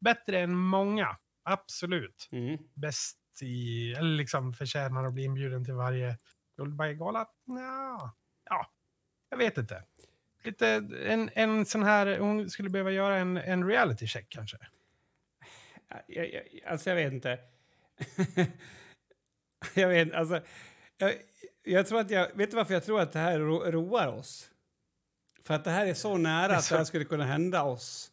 [0.00, 2.28] bättre än många, absolut.
[2.32, 2.58] Mm.
[2.74, 6.18] Bäst i, eller liksom förtjänar att bli inbjuden till varje
[6.56, 7.26] Guldbagegala?
[7.44, 8.14] Ja,
[8.50, 8.66] ja,
[9.30, 9.82] jag vet inte.
[10.44, 10.68] Lite,
[11.06, 14.56] en, en sån här, hon skulle behöva göra en, en reality check kanske.
[16.06, 17.38] Jag, jag, alltså, jag vet inte.
[19.74, 20.40] jag vet alltså.
[20.98, 21.12] Jag,
[21.62, 22.28] jag tror att jag...
[22.34, 24.50] Vet du varför jag tror att det här ro, roar oss?
[25.44, 27.62] För att det här är så nära Det är att det här skulle kunna hända
[27.62, 28.10] oss.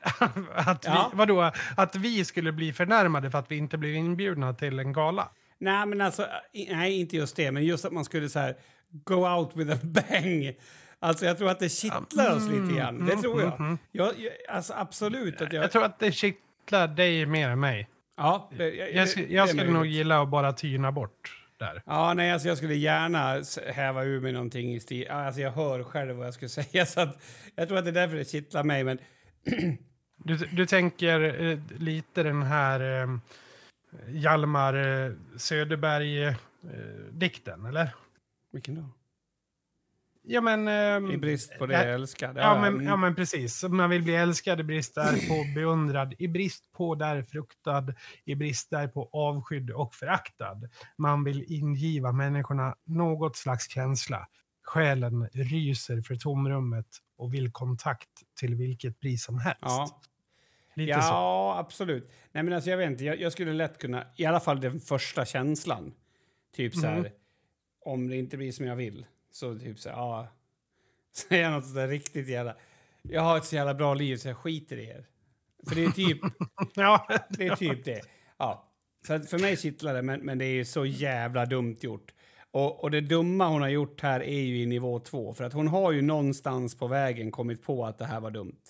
[0.54, 1.08] att, Ja.
[1.12, 4.92] vi, vadå, att vi skulle bli förnärmade för att vi inte blev inbjudna till en
[4.92, 5.28] gala?
[5.58, 8.56] Nej, men alltså, nej, inte just det, men just att man skulle så här
[9.04, 10.56] go out with a bang.
[11.00, 13.06] Alltså, jag tror att det kittlar oss lite grann.
[13.06, 13.52] Det mm, tror jag.
[13.52, 13.78] mm, mm.
[13.92, 15.40] jag, jag alltså, absolut.
[15.40, 17.88] Att jag, Jag tror att det kittlar dig mer än mig.
[18.16, 21.82] ja, det, jag, Jag, sk- jag skulle nog gilla att bara tyna bort där.
[21.86, 25.08] Ja, nej, alltså, jag skulle gärna häva ur mig någonting i stil.
[25.10, 27.18] Alltså, jag hör själv vad jag skulle säga, så att
[27.54, 28.84] jag tror att det är därför det kittlar mig.
[28.84, 28.98] Men
[30.24, 33.08] Du, du tänker eh, lite den här eh,
[34.08, 37.94] Hjalmar eh, Söderberg-dikten, eller?
[38.52, 38.84] Vilken då?
[40.30, 40.68] Ja, men...
[40.68, 42.40] ehm, I brist på det ja, jag älskade.
[42.40, 42.86] Ja, men, mm.
[42.86, 43.62] ja, men precis.
[43.62, 47.94] Man vill bli älskad i brist därpå beundrad, i brist på där fruktad,
[48.24, 50.60] i brist därpå avskydd och föraktad.
[50.96, 54.28] Man vill ingiva människorna något slags känsla.
[54.62, 56.86] Själen ryser för tomrummet
[57.16, 59.58] och vill kontakt till vilket pris som helst.
[59.60, 60.00] Ja.
[60.74, 61.60] Lite ja, så.
[61.60, 62.10] absolut.
[62.32, 64.80] Nej, men alltså, jag vet inte, jag, jag skulle lätt kunna, i alla fall den
[64.80, 65.94] första känslan.
[66.56, 67.08] Typ så här, Mhm.
[67.88, 70.28] Om det inte blir som jag vill, så typ så ja.
[71.12, 72.56] Säga något sådär riktigt jävla,
[73.02, 75.06] jag har ett så jävla bra liv så jag skiter i er.
[75.68, 76.18] För det är typ,
[76.74, 78.00] Ja, det är typ det.
[78.38, 78.64] Ja.
[79.06, 82.14] Så för mig kittlar det, men, men det är så jävla dumt gjort.
[82.50, 85.52] Och, och det dumma hon har gjort här är ju i nivå två, för att
[85.52, 88.60] hon har ju någonstans på vägen kommit på att det här var dumt.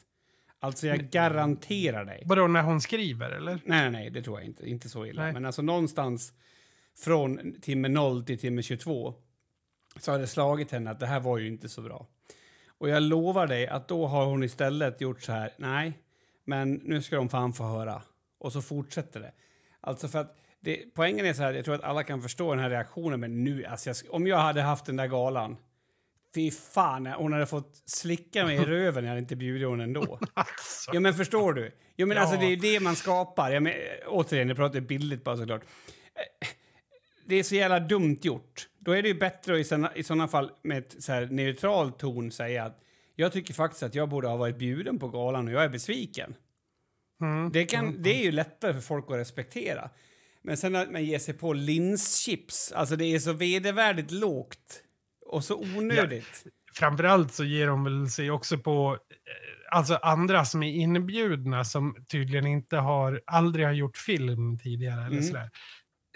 [0.61, 2.23] Alltså jag garanterar dig.
[2.27, 3.53] Vadå, när hon skriver, eller?
[3.53, 4.71] Nej, nej, nej, det tror jag inte.
[4.71, 5.23] Inte så illa.
[5.23, 5.33] Nej.
[5.33, 6.33] Men alltså någonstans
[7.05, 9.15] från timme 0 till timme 22
[10.01, 12.07] så har det slagit henne att det här var ju inte så bra.
[12.79, 15.93] Och jag lovar dig att då har hon istället gjort så här, nej,
[16.45, 18.03] men nu ska de fan få höra.
[18.39, 19.33] Och så fortsätter det.
[19.81, 22.63] Alltså för att det, poängen är så här, jag tror att alla kan förstå den
[22.63, 25.57] här reaktionen, men nu, alltså jag, om jag hade haft den där galan,
[26.35, 30.19] fy fan, hon hade fått slicka mig i röven, jag hade inte bjudit hon ändå.
[30.35, 30.91] Alltså.
[30.95, 31.73] Ja, men förstår du?
[31.97, 32.23] Jo, men Ja.
[32.23, 33.51] alltså, det är ju det man skapar.
[33.51, 33.73] Jag men,
[34.07, 35.63] återigen, jag pratar bildligt bara såklart.
[37.29, 38.69] Det är så jävla dumt gjort.
[38.79, 41.27] Då är det ju bättre att i såna, i såna fall med ett så här
[41.27, 42.81] neutral ton säga att
[43.17, 46.35] jag tycker faktiskt att jag borde ha varit bjuden på galan och jag är besviken.
[47.21, 47.53] Mm.
[47.53, 49.91] Det, kan, det är ju lättare för folk att respektera.
[50.43, 54.83] Men sen att man ger sig på linschips, alltså det är så vedervärdigt lågt
[55.27, 56.45] och så onödigt.
[56.75, 62.05] Framförallt så ger de väl sig också på eh, alltså andra som är inbjudna som
[62.11, 65.01] tydligen inte har, aldrig har gjort film tidigare.
[65.01, 65.23] Eller Mm.
[65.23, 65.51] sådär.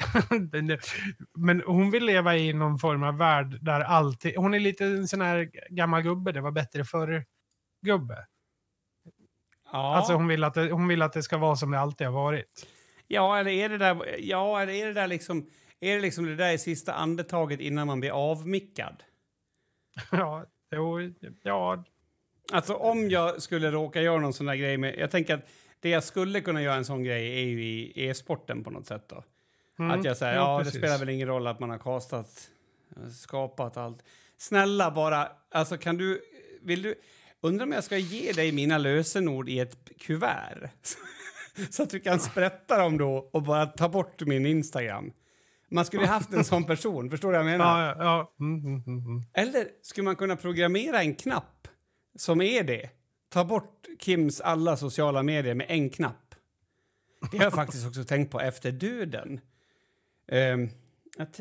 [1.39, 4.37] Men hon vill leva i någon form av värld där alltid...
[4.37, 8.27] Hon är lite en sån här gammal gubbe, det var bättre förr-gubbe.
[9.73, 9.97] Ja.
[9.97, 12.15] Alltså hon vill, att det, hon vill att det ska vara som det alltid har
[12.15, 12.67] varit.
[13.07, 15.47] Ja, eller är det där, ja, eller är det där liksom,
[15.81, 19.03] är det liksom det där i sista andetaget innan man blir avmickad?
[20.11, 20.45] ja,
[20.75, 21.85] jo, ja,
[22.53, 25.51] Alltså om jag skulle råka göra någon sån där grej med, jag tänker att
[25.81, 29.09] det jag skulle kunna göra en sån grej är ju i e-sporten på något sätt
[29.09, 29.25] då.
[29.85, 30.73] Mm, Att jag säger, ja, precis.
[30.73, 32.51] det spelar väl ingen roll att man har kastat,
[33.21, 34.05] skapat allt.
[34.39, 36.21] Snälla bara, alltså kan du,
[36.63, 36.95] vill du,
[37.41, 40.71] undrar om jag ska ge dig mina lösenord i ett kuvert?
[41.71, 45.13] Så att du kan sprätta dem då och bara ta bort min Instagram.
[45.71, 47.87] Man skulle haft en sån person, förstår du vad jag menar?
[47.87, 48.35] Ja, ja, ja.
[48.41, 49.23] Mm, mm, mm, mm.
[49.35, 51.69] Eller skulle man kunna programmera en knapp
[52.19, 52.91] som är det?
[53.33, 56.35] Ta bort Kims alla sociala medier med en knapp.
[57.31, 59.41] Det har jag faktiskt också tänkt på efter döden.
[60.33, 60.71] Um,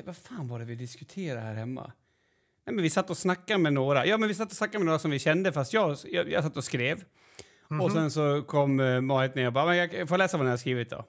[0.06, 1.92] vad fan var det vi diskuterade här hemma?
[2.66, 4.06] Nej, men vi satt och snackade med några.
[4.06, 6.44] Ja, men vi satt och snackade med några som vi kände, fast jag, jag, jag
[6.44, 7.04] satt och skrev.
[7.82, 10.50] Och sen så kom uh, Marit ner och bara, men jag får läsa vad ni
[10.50, 11.06] har skrivit då.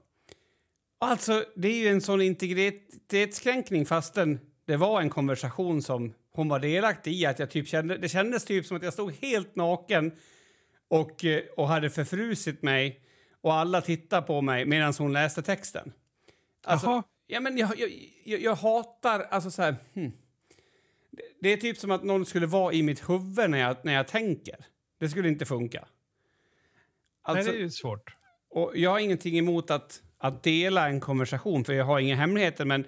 [1.01, 6.59] Alltså, det är ju en sån integritetskränkning fastän det var en konversation som hon var
[6.59, 7.27] delaktig i.
[7.27, 10.13] Att jag typ kände, det kändes typ som att jag stod helt naken
[10.89, 13.01] och, eh, och hade förfrusit mig
[13.41, 15.93] och alla tittade på mig medan hon läste texten.
[16.65, 17.03] Alltså, Jaha.
[17.33, 17.91] Ja, men jag, jag,
[18.25, 19.21] jag, jag hatar...
[19.21, 20.13] Alltså så här, hmm.
[21.11, 23.93] det, det är typ som att någon skulle vara i mitt huvud när jag, när
[23.93, 24.57] jag tänker.
[24.99, 25.85] Det skulle inte funka.
[27.23, 28.17] Alltså, Nej, det är ju svårt.
[28.51, 32.65] och jag har ingenting emot att, att dela en konversation, för jag har inga hemligheter.
[32.65, 32.85] Men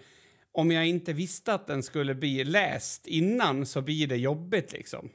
[0.53, 4.72] om jag inte visste att den skulle bli läst innan så blir det jobbigt.
[4.72, 5.11] liksom.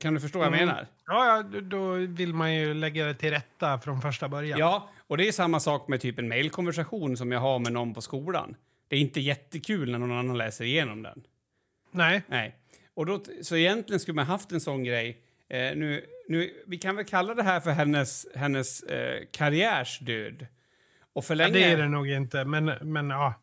[0.00, 0.66] Kan du förstå vad jag Mm.
[0.66, 0.86] menar?
[1.06, 4.58] Ja, ja, då vill man ju lägga det till rätta från första början.
[4.58, 7.94] Ja, och det är samma sak med typ en mejlkonversation som jag har med någon
[7.94, 8.56] på skolan.
[8.88, 11.22] Det är inte jättekul när någon annan läser igenom den.
[11.90, 12.22] Nej.
[12.28, 12.56] Nej.
[12.94, 15.22] Och då, så egentligen skulle man haft en sån grej.
[15.48, 20.46] Eh, nu, nu, vi kan väl kalla det här för hennes, hennes eh, karriärsdöd.
[21.12, 21.52] Och Ja, förlänga...
[21.52, 23.34] det är det nog inte, men, men ja.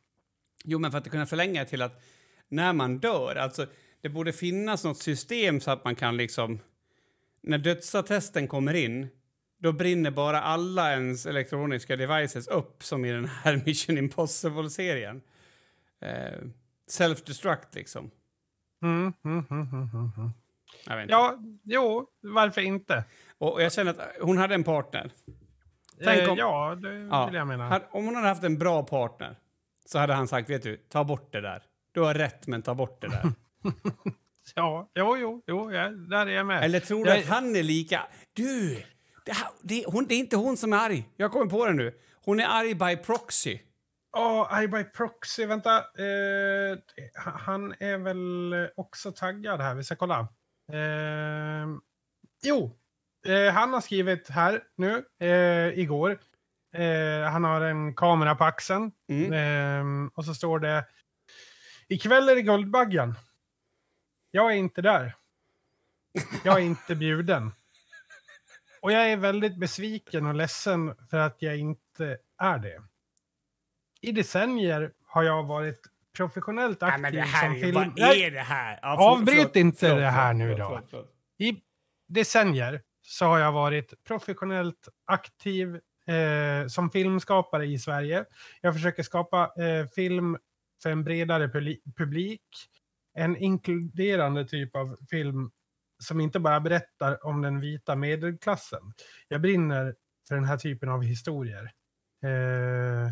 [0.63, 2.03] Jo, men för att kunna förlänga till att
[2.49, 3.67] när man dör, alltså
[4.01, 6.59] det borde finnas något system så att man kan liksom...
[7.43, 9.07] När dödsattesten kommer in,
[9.61, 15.21] då brinner bara alla ens elektroniska devices upp som i den här Mission Impossible-serien.
[16.01, 16.39] Eh,
[16.91, 18.11] Self-destruct, liksom.
[18.83, 21.09] Mm, mm, mm, mm, mm, mm.
[21.09, 23.03] Ja, jo, varför inte?
[23.37, 25.11] Och och jag känner att hon hade en partner.
[26.03, 27.25] Tänk Eh, om- ja, det Ja.
[27.25, 27.81] vill jag mena.
[27.91, 29.35] Om hon hade haft en bra partner
[29.85, 31.63] så hade han sagt, vet du, ta bort det där.
[31.91, 33.31] Du har rätt, men ta bort det där.
[34.55, 36.63] Ja, jo, jo, jo där är jag med.
[36.63, 38.07] Eller tror du Jag- att han är lika...
[38.33, 38.83] Du!
[39.25, 41.09] Det, det, hon, det är inte hon som är arg.
[41.15, 41.93] Jag kommer på det nu.
[42.25, 43.59] Hon är arg by proxy.
[44.17, 45.77] Åh, I by proxy, vänta.
[45.77, 46.77] Eh,
[47.15, 50.19] han är väl också taggad här, vi ska kolla.
[50.73, 51.67] Eh,
[52.43, 52.77] jo,
[53.27, 56.19] eh, han har skrivit här nu, eh, igår.
[56.75, 58.91] Eh, han har en kamera på axeln.
[59.09, 59.33] Mm.
[59.33, 60.85] Eh, och så står det
[61.87, 63.15] Ikväll är det Guldbaggen.
[64.31, 65.15] Jag är inte där.
[66.43, 67.51] Jag är inte bjuden.
[68.81, 72.81] Och jag är väldigt besviken och ledsen för att jag inte är det.
[74.01, 75.81] I decennier har jag varit
[76.17, 77.93] professionellt aktiv som film...
[77.97, 78.79] Nej, det här?
[78.81, 80.81] Ja, Avbryt inte det här nu då.
[81.37, 81.61] I
[82.07, 85.75] decennier så har jag varit professionellt aktiv
[86.07, 88.25] eh, som filmskapare i Sverige.
[88.61, 90.37] Jag försöker skapa eh, film
[90.83, 92.41] för en bredare publi- publik.
[93.13, 95.51] En inkluderande typ av film
[96.03, 98.93] som inte bara berättar om den vita medelklassen.
[99.27, 99.95] Jag brinner
[100.27, 101.71] för den här typen av historier.
[102.23, 103.11] Eh,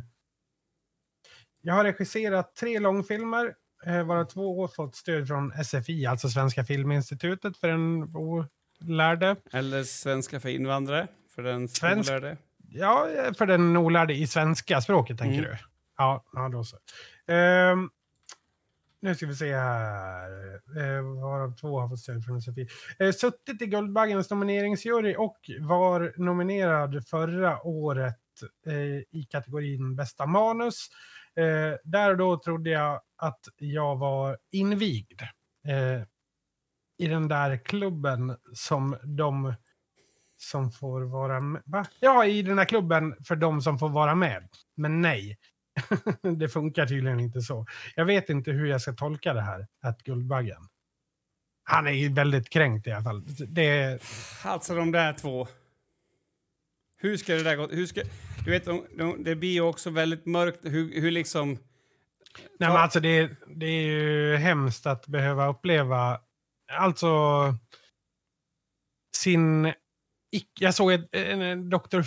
[1.62, 3.54] jag har regisserat tre långfilmer,
[3.86, 9.36] eh, varav två fått stöd från SFI, alltså Svenska Filminstitutet, för den olärde.
[9.54, 12.38] Eller svenska för invandrare, för den Svensk- skolade.
[12.72, 15.52] Ja, för den olärde i svenska språket, tänker Mm.
[15.52, 15.58] du?
[15.98, 16.78] Ja, ja, då så.
[17.28, 17.90] Ehm,
[19.02, 20.54] nu ska vi se här.
[20.54, 22.68] eh, varav två har fått stöd från SFI.
[23.00, 28.18] Eh, suttit i Guldbaggens nomineringsjury och var nominerad förra året
[28.68, 28.74] eh,
[29.20, 30.88] i kategorin bästa manus.
[31.36, 35.22] Eh, där och då trodde jag att jag var invigd
[35.68, 36.04] eh,
[36.98, 39.54] i den där klubben som de
[40.38, 41.62] som får vara med.
[41.66, 41.86] Va?
[42.00, 44.48] Ja, i den här klubben för de som får vara med.
[44.76, 45.38] Men nej,
[46.38, 47.66] det funkar tydligen inte så.
[47.96, 50.68] Jag vet inte hur jag ska tolka det här, att Guldbaggen.
[51.64, 53.24] Han är ju väldigt kränkt i alla fall.
[53.48, 54.00] Det,
[54.44, 55.48] Alltså de där två.
[56.98, 57.68] Hur ska det där gå?
[57.68, 58.02] Hur ska,
[58.46, 60.60] du vet, de, de, det blir ju också väldigt mörkt.
[60.64, 61.50] Hur, hur liksom...
[62.60, 66.20] nej, men alltså det, det är ju hemskt att behöva uppleva,
[66.72, 67.18] alltså
[69.16, 69.74] sin...
[70.60, 72.02] Jag såg ett, en, en Dr.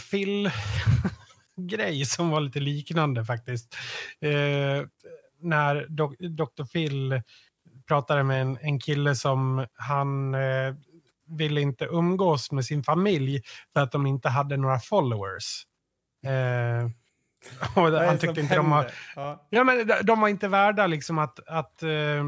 [1.57, 3.75] Phil-grej som var lite liknande faktiskt.
[4.21, 4.87] Eh,
[5.41, 6.65] när dok, Dr.
[6.73, 7.23] Phil
[7.89, 10.75] pratade med en, en kille som han eh,
[11.27, 13.43] ville inte umgås med sin familj
[13.73, 15.67] för att de inte hade några followers.
[16.27, 16.89] Eh,
[18.07, 18.95] han tyckte inte de händer?
[19.17, 19.47] Ja.
[19.51, 22.25] Ja, men de- var inte värda liksom att, att eh,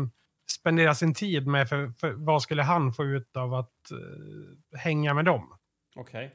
[0.50, 5.14] spendera sin tid med, för, för vad skulle han få ut av att eh, hänga
[5.14, 5.52] med dem?
[5.96, 6.34] Okej.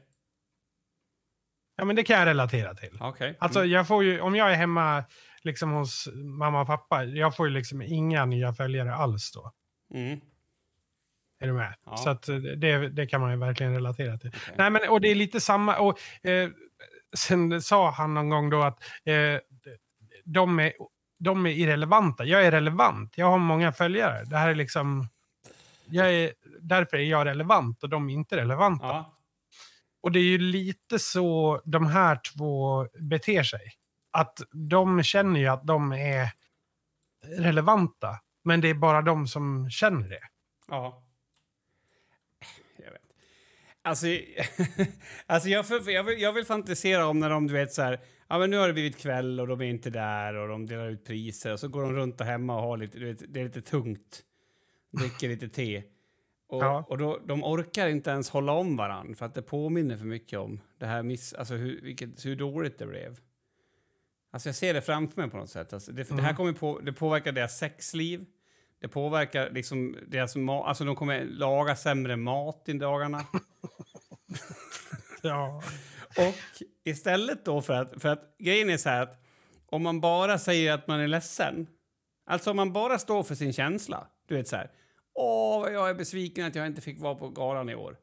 [1.80, 2.96] Ja, men det kan jag relatera till.
[3.38, 3.70] Alltså, Mm.
[3.70, 5.04] jag får ju, om jag är hemma
[5.42, 9.52] liksom hos mamma och pappa, jag får ju liksom inga nya följare alls då.
[9.94, 10.20] Mm.
[11.40, 11.74] Är du med?
[11.86, 11.96] Ja.
[11.96, 14.28] Så att eh, det, det kan man ju verkligen relatera till.
[14.28, 14.54] Okej.
[14.58, 15.78] Nej, men och det är lite samma.
[15.78, 16.48] Och, eh,
[17.16, 19.40] sen sa han någon gång då att eh,
[20.24, 20.72] de, är,
[21.18, 22.24] de är irrelevanta.
[22.24, 23.18] Jag är relevant.
[23.18, 24.24] Jag har många följare.
[24.24, 25.08] Det här är liksom...
[25.92, 28.86] Jag är, därför är jag relevant och de är inte relevanta.
[28.86, 29.16] Ja.
[30.00, 33.72] Och det är ju lite så de här två beter sig.
[34.10, 36.28] Att de känner ju att de är
[37.26, 38.18] relevanta.
[38.44, 40.22] Men det är bara de som känner det.
[40.68, 41.04] Ja.
[42.76, 43.02] Jag vet.
[43.82, 44.06] Alltså,
[45.26, 48.00] alltså jag, för, jag, vill, jag vill fantisera om när de, du vet så här,
[48.28, 50.88] ja men nu har det blivit kväll och de är inte där och de delar
[50.88, 53.40] ut priser och så går de runt och hemma och har lite, du vet, det
[53.40, 54.22] är lite tungt.
[54.92, 55.82] Dricker lite te.
[56.50, 56.84] Och, Ja.
[56.88, 60.38] och då, de orkar inte ens hålla om varann för att det påminner för mycket
[60.38, 63.18] om det här miss, alltså hur, vilket, hur dåligt det blev.
[64.32, 65.72] Alltså jag ser det framför mig på något sätt.
[65.72, 66.36] Alltså det, det här Mm.
[66.36, 68.26] kommer på, det påverkar deras sexliv.
[68.80, 73.26] Det påverkar liksom deras mat, alltså de kommer laga sämre mat i dagarna.
[75.22, 75.62] Ja.
[76.16, 79.22] Och istället då för att, för att grejen är så här att
[79.66, 81.66] om man bara säger att man är ledsen,
[82.26, 84.70] alltså om man bara står för sin känsla, du vet så här,
[85.14, 87.96] åh, vad jag är besviken att jag inte fick vara på galan i år.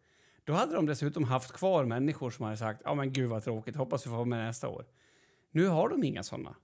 [0.44, 3.76] Då hade de dessutom haft kvar människor som hade sagt, ja men gud vad tråkigt,
[3.76, 4.86] hoppas vi får vara med nästa år.
[5.52, 6.56] Nu har de inga sådana.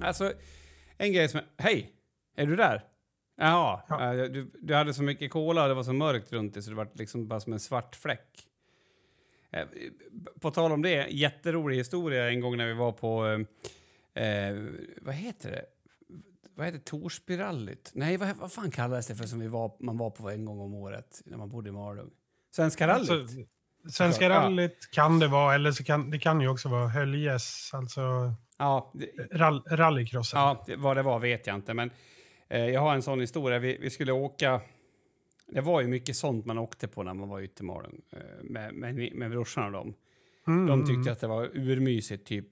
[0.00, 0.32] Alltså,
[0.98, 1.92] en grej som hej,
[2.36, 2.84] är du där?
[3.36, 4.14] Jaha, Ja.
[4.14, 6.70] eh, du, du hade så mycket kola och det var så mörkt runt dig så
[6.70, 8.46] det var liksom bara som en svart fläck.
[9.50, 9.66] Eh,
[10.40, 13.44] På tal om det, jätterolig historia en gång när vi var på,
[14.14, 14.56] eh,
[15.02, 15.64] vad heter det?
[16.54, 17.90] Vad heter Torsbyrallyt?
[17.94, 20.60] Nej, vad, vad fan kallades det för som vi var, man var på en gång
[20.60, 22.10] om året när man bodde i Malung?
[22.50, 23.10] Svenska rallyt?
[23.10, 23.36] Alltså,
[23.90, 24.30] Svenska Ja.
[24.30, 28.00] rallyt kan det vara, eller så kan det kan ju också vara Höljes, alltså
[28.58, 28.92] ja,
[29.32, 30.40] rall, rallycrossen.
[30.40, 31.90] Ja, vad det var vet jag inte, men
[32.48, 33.58] eh, jag har en sån historia.
[33.58, 34.60] Vi, vi skulle åka...
[35.46, 38.18] Det var ju mycket sånt man åkte på när man var ute i Malung eh,
[38.42, 39.94] med, med, med brorsan och dem.
[40.46, 42.46] Mm, De tyckte att det var urmysigt typ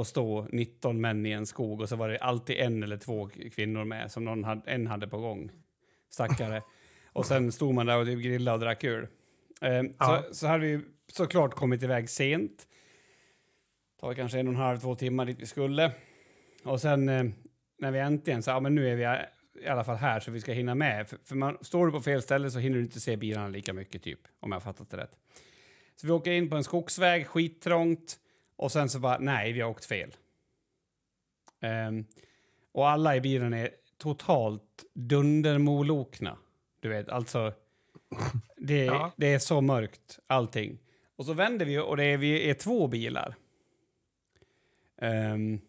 [0.00, 3.28] att stå 19 män i en skog och så var det alltid en eller två
[3.54, 5.50] kvinnor med som någon hade, en hade på gång.
[6.10, 6.62] Stackare.
[7.12, 9.06] och sen stod man där och typ grillade och drack öl.
[9.60, 10.24] Eh, Ja.
[10.28, 10.80] så, så hade vi
[11.12, 12.66] såklart kommit iväg sent.
[14.00, 15.92] Det var kanske en och en halv, två timmar dit vi skulle.
[16.64, 17.24] Och sen eh,
[17.78, 19.26] när vi äntligen sa, ja men nu är vi
[19.64, 21.08] i alla fall här så vi ska hinna med.
[21.08, 23.72] För, för man, står du på fel ställe så hinner du inte se bilarna lika
[23.72, 25.18] mycket typ, om jag fattat det rätt.
[25.96, 28.18] Så vi åker in på en skogsväg, skittrångt.
[28.60, 30.16] Och sen så bara, nej, vi har åkt fel.
[31.60, 32.04] Ehm,
[32.72, 36.38] och alla i bilen är totalt dundermolokna.
[36.80, 37.52] Du vet, alltså.
[38.56, 39.12] Det, Ja.
[39.16, 40.78] det är så mörkt, allting.
[41.16, 43.34] Och så vänder vi och det är, vi är två bilar.
[45.02, 45.60] Ehm,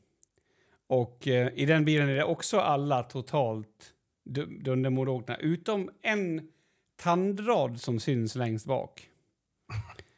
[0.87, 5.37] och eh, i den bilen är det också alla totalt du- dundermolokna.
[5.37, 6.51] Utom en
[6.95, 9.09] tandrad som syns längst bak.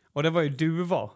[0.05, 1.11] Och det var ju Duva.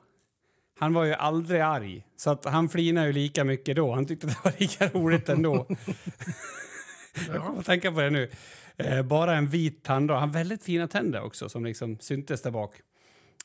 [0.80, 3.94] Han var ju aldrig arg, så att han flinade ju lika mycket då.
[3.94, 5.68] Han tyckte det var lika roligt ändå.
[7.28, 8.30] Jag kommer att tänka på det nu.
[8.78, 10.20] Eh, bara en vit tandrad.
[10.20, 12.76] Han har väldigt fina tänder också som liksom syntes där bak.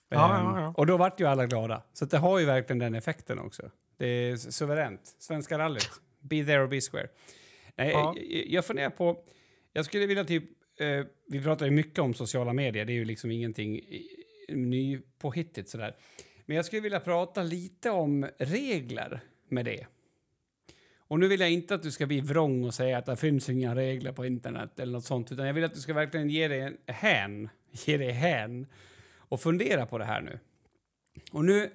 [0.08, 0.74] Ja, Ehm, ja, ja.
[0.76, 1.82] Och då vart ju alla glada.
[1.92, 3.70] Så det har ju verkligen den effekten också.
[3.98, 5.00] Det är su- suveränt.
[5.18, 5.90] Svenska rallyt.
[6.20, 7.06] Be there or be square.
[7.76, 8.14] Nej, Ja.
[8.16, 9.16] jag, jag funderar på...
[9.72, 10.44] Jag skulle vilja typ...
[10.80, 12.84] Eh, vi pratar ju mycket om sociala medier.
[12.84, 13.80] Det är ju liksom ingenting
[14.48, 15.96] nypåhittigt sådär.
[16.46, 19.86] Men jag skulle vilja prata lite om regler med det.
[21.12, 23.48] Och nu vill jag inte att du ska bli vrång och säga att det finns
[23.48, 26.48] inga regler på internet eller något sånt, utan jag vill att du ska verkligen ge
[26.48, 28.66] dig en hän, ge dig hän
[29.16, 30.38] och fundera på det här nu.
[31.32, 31.70] Och nu,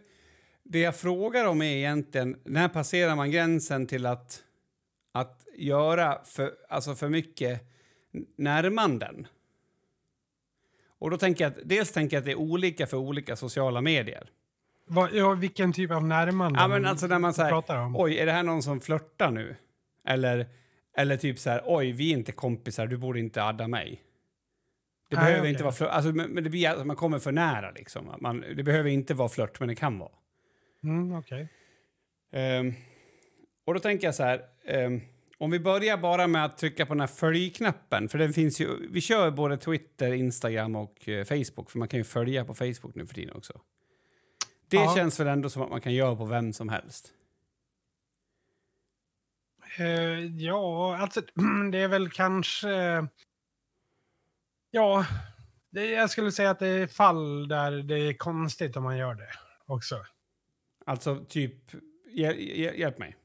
[0.64, 4.44] det jag frågar om är egentligen, när passerar man gränsen till att,
[5.12, 7.62] att göra för, alltså för mycket
[8.36, 9.28] närmanden?
[10.88, 13.82] Och då tänker jag att, dels tänker jag att det är olika för olika sociala
[13.82, 14.32] medier.
[14.88, 17.96] Vad, ja, vilken typ av närmanden Ja, men alltså när man säger, pratar om?
[17.96, 19.56] oj, är det här någon som flörtar nu?
[20.08, 20.46] Eller,
[20.98, 24.04] eller typ så här, oj, vi är inte kompisar, du borde inte adda mig.
[25.10, 25.52] Det Nej, behöver okej.
[25.52, 28.12] inte vara flört, alltså, men men det blir att man kommer för nära liksom.
[28.22, 30.12] Man, det behöver inte vara flört, men det kan vara.
[30.84, 31.48] Mm, okej.
[32.34, 32.74] Ehm,
[33.66, 35.02] och då tänker jag så här, ehm,
[35.38, 38.88] om vi börjar bara med att trycka på den här följ-knappen, för den finns ju,
[38.92, 42.96] vi kör både Twitter, Instagram och eh, Facebook, för man kan ju följa på Facebook
[42.96, 43.62] nu för tiden också.
[44.70, 44.94] Det Ja.
[44.96, 47.14] känns väl ändå som att man kan göra på vem som helst.
[49.78, 51.22] Eh, ja, alltså
[51.72, 52.70] det är väl kanske...
[54.72, 55.06] Ja,
[55.70, 59.16] det, jag skulle säga att det är fall där det är konstigt om man gör
[59.16, 59.30] det
[59.66, 60.06] också.
[60.86, 61.56] Alltså, typ,
[62.12, 63.16] hjäl hjäl hjälp mig.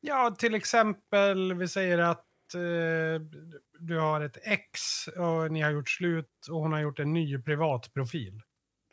[0.00, 3.20] Ja, till exempel, vi säger att eh,
[3.78, 4.72] du har ett ex
[5.08, 8.40] och ni har gjort slut och hon har gjort en ny privat profil.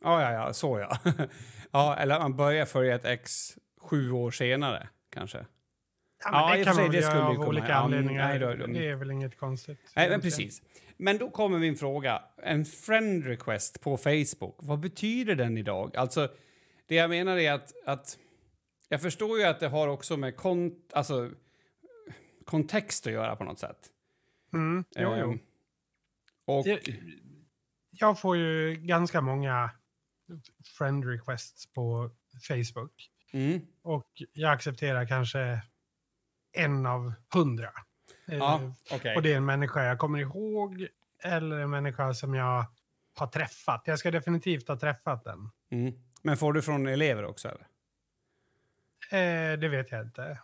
[0.03, 0.97] Ja, ja, ja, så ja.
[1.71, 5.37] ja, eller man börjar följa ett ex sju år senare, kanske.
[5.37, 5.45] Ja,
[6.31, 8.27] Ja, men i det kan man det göra av ju komma- olika ja, anledningar.
[8.27, 9.91] nej, då- då- Det är väl inget konstigt.
[9.95, 10.61] Nej, men precis.
[10.97, 12.23] Men då kommer min fråga.
[12.43, 15.97] En friend request på Facebook, vad betyder den idag?
[15.97, 16.29] Alltså,
[16.87, 18.17] det jag menar är att, att
[18.89, 21.29] jag förstår ju att det har också med kont alltså,
[22.45, 23.77] kontext att göra på något sätt.
[24.53, 25.31] Mm, jo, jo.
[25.31, 25.39] Ehm,
[26.45, 26.63] och...
[26.65, 26.81] Det-
[27.91, 29.69] Jag får ju ganska många
[30.77, 32.11] friend requests på
[32.47, 33.09] Facebook.
[33.33, 35.61] Mm, Och jag accepterar kanske
[36.51, 37.71] en av hundra.
[38.27, 39.15] Eh, ja, okej.
[39.15, 40.87] Och det är en människa jag kommer ihåg
[41.23, 42.65] eller en människa som jag
[43.15, 43.81] har träffat.
[43.85, 45.49] Jag ska definitivt ha träffat den.
[45.71, 45.93] Mm.
[46.21, 47.67] Men får du från elever också, eller?
[49.11, 50.39] Eh, det vet jag inte.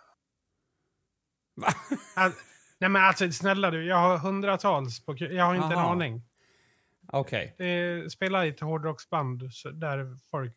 [1.56, 1.68] Va?
[2.16, 2.32] Al-
[2.78, 5.92] Nej men alltså snälla du, jag har hundratals på Jag har inte en Aha.
[5.92, 6.22] aning.
[7.08, 7.56] Okej.
[7.58, 9.42] Det spelar i ett hårdrocksband
[9.74, 10.54] där folk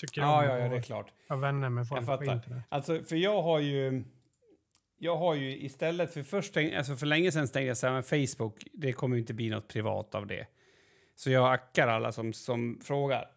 [0.00, 1.12] tycker Ja, om ja, ja, det är klart.
[1.28, 2.34] vara vänner med Jag folk på fattar.
[2.34, 2.64] internet.
[2.68, 4.04] Alltså, för jag har ju...
[4.98, 8.02] Jag har ju istället för först, alltså för länge sedan tänkte jag så här, men
[8.02, 10.46] Facebook, det kommer ju inte bli något privat av det.
[11.14, 13.28] Så jag ackar alla som, som frågar.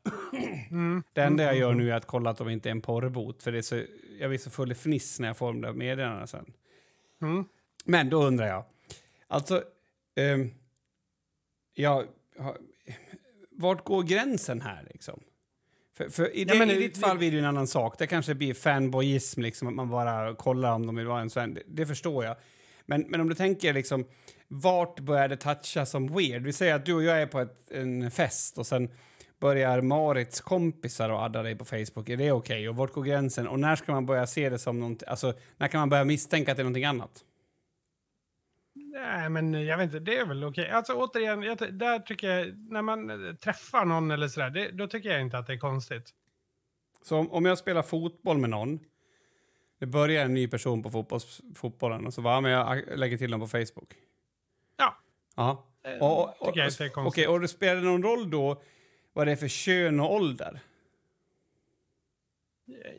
[0.72, 1.04] Mm.
[1.14, 3.44] Det enda jag Mm, gör nu är att kolla att de inte är en porrbot,
[3.44, 3.82] för det är så,
[4.20, 6.54] jag blir så full i fniss när jag får de där meddelandena sen.
[7.22, 7.46] Mm.
[7.86, 8.66] Men då undrar jag,
[9.28, 9.64] alltså,
[10.16, 10.52] ehm,
[11.74, 12.06] jag,
[13.52, 15.20] vart går gränsen här liksom?
[15.98, 17.96] För, för i, Ja, det, men I det- ditt fall blir det en annan sak.
[17.98, 21.54] Det kanske blir fanboyism, liksom, att man bara kollar om de vill vara en sven.
[21.54, 22.36] Det, det förstår jag.
[22.86, 24.06] Men, men om du tänker liksom,
[24.48, 26.44] vart börjar det toucha som weird?
[26.44, 28.90] Vi säger att du och jag är på ett, en fest och sen
[29.40, 32.10] börjar Marits kompisar och adda dig på Facebook.
[32.10, 32.70] Är det okej?
[32.70, 33.48] Och vart går gränsen?
[33.48, 36.52] Och när ska man börja se det som någonting, alltså när kan man börja misstänka
[36.52, 37.24] att det är någonting annat?
[38.96, 40.70] Nej, men jag vet inte, det är väl okej.
[40.70, 44.88] Alltså återigen, jag, där tycker jag, när man eh, träffar någon eller sådär, det, då
[44.88, 46.10] tycker jag inte att det är konstigt.
[47.02, 48.80] Så om, om jag spelar fotboll med någon,
[49.80, 53.18] det börjar en ny person på fotbolls, fotbollen och så bara, ja, men jag lägger
[53.18, 53.94] till dem på Facebook.
[54.78, 54.98] Ja.
[55.36, 55.66] Ja.
[55.84, 57.28] Eh, Och, och, och, tycker jag inte är Okej, konstigt.
[57.30, 58.62] och det spelar någon roll då
[59.14, 60.60] vad det är för kön och ålder?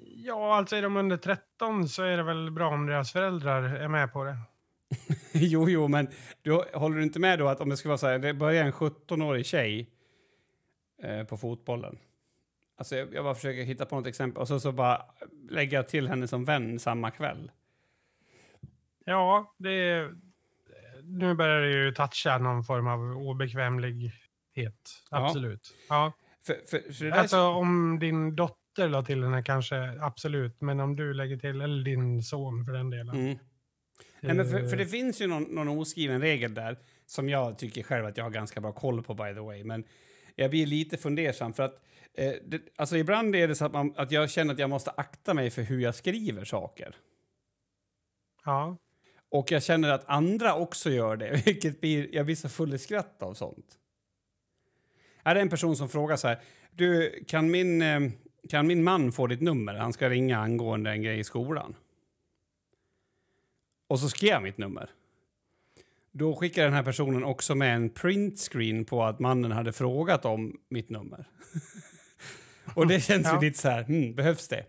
[0.05, 3.88] Ja, alltså är de under 13 så är det väl bra om deras föräldrar är
[3.88, 4.36] med på det.
[5.32, 6.09] jo, jo, men
[6.43, 8.64] du, håller du inte med då att om det ska vara så här, det börjar
[8.64, 9.91] en 17-årig tjej
[11.03, 11.99] eh, på fotbollen.
[12.78, 15.03] Alltså jag, jag bara försöker hitta på något exempel och så, så bara
[15.51, 17.51] lägga till henne som vän samma kväll.
[19.05, 20.14] Ja, det är,
[21.03, 24.12] nu börjar det ju toucha någon form av obekvämlighet.
[25.11, 25.26] Ja.
[25.26, 25.74] Absolut.
[25.89, 26.12] Ja.
[26.47, 30.61] För, för, för det där Alltså om din dotter la till henne kanske, absolut.
[30.61, 33.16] Men om du lägger till, eller din son för den delen.
[33.16, 33.39] Mm.
[34.20, 37.58] Nej, men för, Eh, för det finns ju någon, någon oskriven regel där som jag
[37.58, 39.64] tycker själv att jag har ganska bra koll på by the way.
[39.64, 39.84] Men
[40.34, 41.82] jag blir lite fundersam för att
[42.14, 44.90] eh, det, alltså ibland är det så att, man, att jag känner att jag måste
[44.90, 46.96] akta mig för hur jag skriver saker.
[48.44, 48.76] Ja.
[49.28, 52.78] Och jag känner att andra också gör det, vilket blir, jag blir så full i
[52.78, 53.78] skratt av sånt.
[55.22, 56.40] Är det en person som frågar så här,
[56.70, 58.00] du, kan min, eh,
[58.48, 59.74] kan min man få ditt nummer?
[59.74, 61.74] Han ska ringa angående en grej i skolan.
[63.89, 64.91] Och så skrev jag mitt nummer.
[66.12, 70.61] Då skickar den här personen också med en printscreen på att mannen hade frågat om
[70.68, 71.28] mitt nummer.
[72.74, 73.41] Och det känns ju Ja.
[73.41, 74.64] lite så här, hmm, behövs det?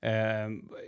[0.00, 0.10] Jag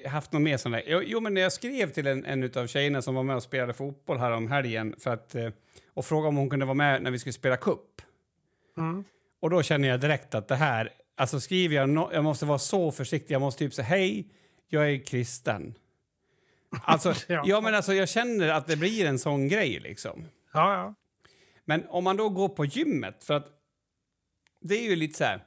[0.04, 0.82] har haft något mer sån där.
[0.86, 3.42] Jo, jo, men när jag skrev till en, en av tjejerna som var med och
[3.42, 5.48] spelade fotboll här om helgen för att, eh,
[5.94, 8.02] och frågade om hon kunde vara med när vi skulle spela cup.
[8.78, 9.04] Mm.
[9.40, 12.58] Och då känner jag direkt att det här, alltså skriver jag, no, jag måste vara
[12.58, 14.28] så försiktig, jag måste typ säga hej,
[14.68, 15.74] jag är kristen.
[16.82, 17.42] Alltså, Ja.
[17.46, 17.60] ja.
[17.60, 20.24] men alltså jag känner att det blir en sån grej liksom.
[20.52, 20.94] Ja, ja.
[21.64, 23.46] Men om man då går på gymmet, för att
[24.60, 25.44] det är ju lite så här,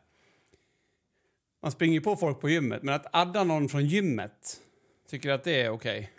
[1.61, 4.61] man springer ju på folk på gymmet, men att adda någon från gymmet,
[5.09, 6.11] tycker du att det är okej?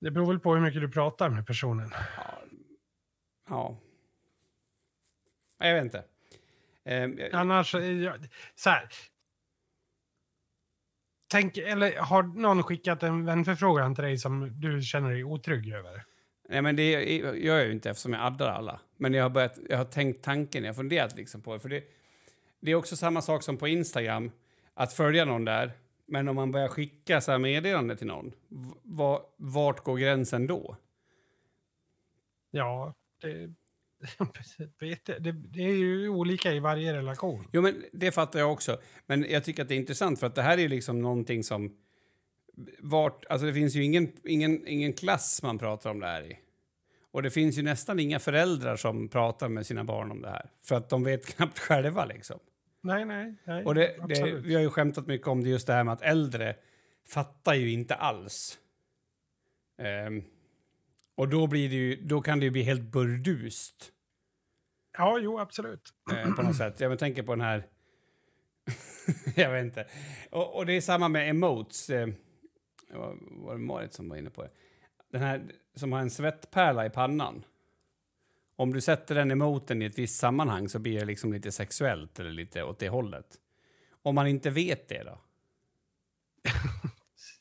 [0.00, 1.90] Det beror väl på hur mycket du pratar med personen.
[3.48, 3.78] Ja.
[5.60, 6.04] Nej, Jag vet inte.
[6.84, 8.88] Jag- Annars, eh, jag- så här.
[11.28, 16.04] Tänk, eller har någon skickat en vänförfrågan till dig som du känner dig otrygg över?
[16.48, 18.80] Nej, men det gör jag ju inte eftersom jag addar alla.
[18.96, 21.60] Men jag har, börjat, jag har tänkt tanken, jag har funderat liksom på det.
[21.60, 21.84] För det,
[22.60, 24.30] det är också samma sak som på Instagram,
[24.74, 25.72] att följa någon där.
[26.06, 30.46] Men om man börjar skicka så här meddelande till någon, v- va- vart går gränsen
[30.46, 30.76] då?
[32.50, 33.54] Ja, det.
[35.18, 37.48] det, det är ju olika i varje relation.
[37.52, 38.80] Jo, men det fattar jag också.
[39.06, 41.76] Men jag tycker att det är intressant för att det här är liksom någonting som...
[42.78, 46.38] Vart, alltså det finns ju ingen, ingen, ingen klass man pratar om det här i.
[47.10, 50.50] Och det finns ju nästan inga föräldrar som pratar med sina barn om det här.
[50.62, 52.38] För att de vet knappt själva liksom.
[52.80, 53.64] Nej, nej, nej.
[53.64, 56.02] Och det, det, vi har ju skämtat mycket om det just det här med att
[56.02, 56.56] äldre
[57.08, 58.58] fattar ju inte alls.
[59.78, 60.22] Ehm,
[61.14, 63.92] och då, blir det ju, då kan det ju bli helt burdust.
[64.98, 65.92] Ja, jo, absolut.
[66.12, 66.80] eh, på något sätt.
[66.80, 67.66] Jag tänker på den här...
[69.36, 69.86] jag vet inte.
[70.30, 71.90] Och, och det är samma med emotes.
[71.90, 72.08] Eh,
[72.90, 74.50] var, var det Marit som var inne på det?
[75.12, 75.42] Den här
[75.74, 77.44] som har en svettpärla i pannan.
[78.56, 82.20] Om du sätter den emoten i ett visst sammanhang så blir det liksom lite sexuellt
[82.20, 83.26] eller lite åt det hållet.
[84.02, 85.18] Om man inte vet det då?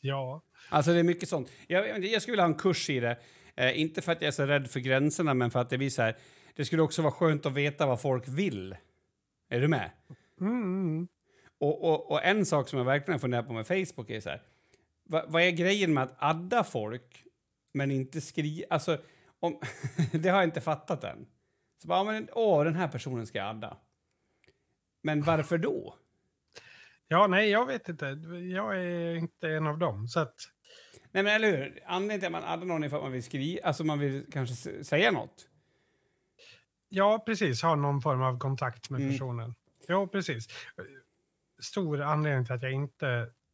[0.05, 0.41] Ja.
[0.69, 1.51] Alltså det är mycket sånt.
[1.67, 3.17] Jag, jag jag skulle vilja ha en kurs i det.
[3.55, 5.89] Eh, inte för att jag är så rädd för gränserna, men för att det blir
[5.89, 6.17] så här.
[6.53, 8.75] Det skulle också vara skönt att veta vad folk vill.
[9.49, 9.91] Är du med?
[10.41, 11.07] Mm.
[11.59, 14.41] Och, och, och en sak som jag verkligen funderar på med Facebook är så här.
[15.03, 17.23] Va, vad är grejen med att adda folk
[17.73, 18.67] men inte skriva?
[18.69, 18.97] Alltså,
[19.39, 19.59] om,
[20.11, 21.25] det har jag inte fattat än.
[21.81, 23.77] Så bara, men, åh, den här personen ska jag adda.
[25.03, 25.95] Men varför då?
[27.07, 28.05] Ja, nej, jag vet inte.
[28.53, 30.07] Jag är inte en av dem.
[30.07, 30.35] Så att,
[31.13, 31.83] Nej, men eller hur?
[31.85, 34.25] Anledningen till att man addar någon är för att man vill skriva, alltså man vill
[34.31, 35.47] kanske säga något.
[36.95, 37.61] Ja, precis.
[37.61, 39.11] Ha någon form av kontakt med Mm.
[39.13, 39.55] personen.
[39.87, 40.47] Ja, precis.
[41.61, 43.07] Stor anledning till att jag inte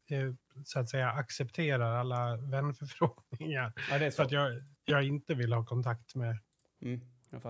[0.10, 0.34] eh,
[0.66, 3.74] så att säga accepterar alla vänförfrågningar.
[3.92, 4.22] Ja, det är Så så.
[4.24, 6.38] att jag, jag inte vill ha kontakt med,
[6.82, 7.02] Mm,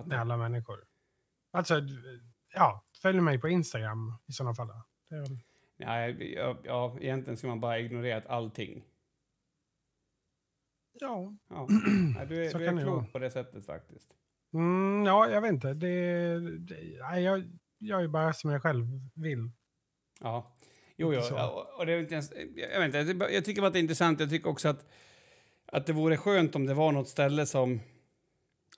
[0.05, 0.83] med alla människor.
[1.51, 1.81] Alltså,
[2.53, 4.67] ja, följ mig på Instagram i sådana fall.
[5.09, 5.37] väl,
[5.77, 8.85] Ja, ja, ja, egentligen ska man bara ignorera allting.
[10.93, 11.33] ja.
[11.49, 11.67] Ja.
[12.27, 14.09] Du är, Så du är klok på det sättet faktiskt.
[14.53, 15.73] Mm, ja, jag vet inte.
[15.73, 17.43] Det, det, nej, jag,
[17.77, 18.85] jag är bara som jag själv
[19.15, 19.51] vill.
[20.19, 20.55] Ja.
[20.97, 21.35] Jo, jo.
[21.35, 23.81] Och, och det är inte ens, jag, vet inte, jag tycker bara att det är
[23.81, 24.19] intressant.
[24.19, 24.85] Jag tycker också att,
[25.65, 27.79] att det vore skönt om det var något ställe som...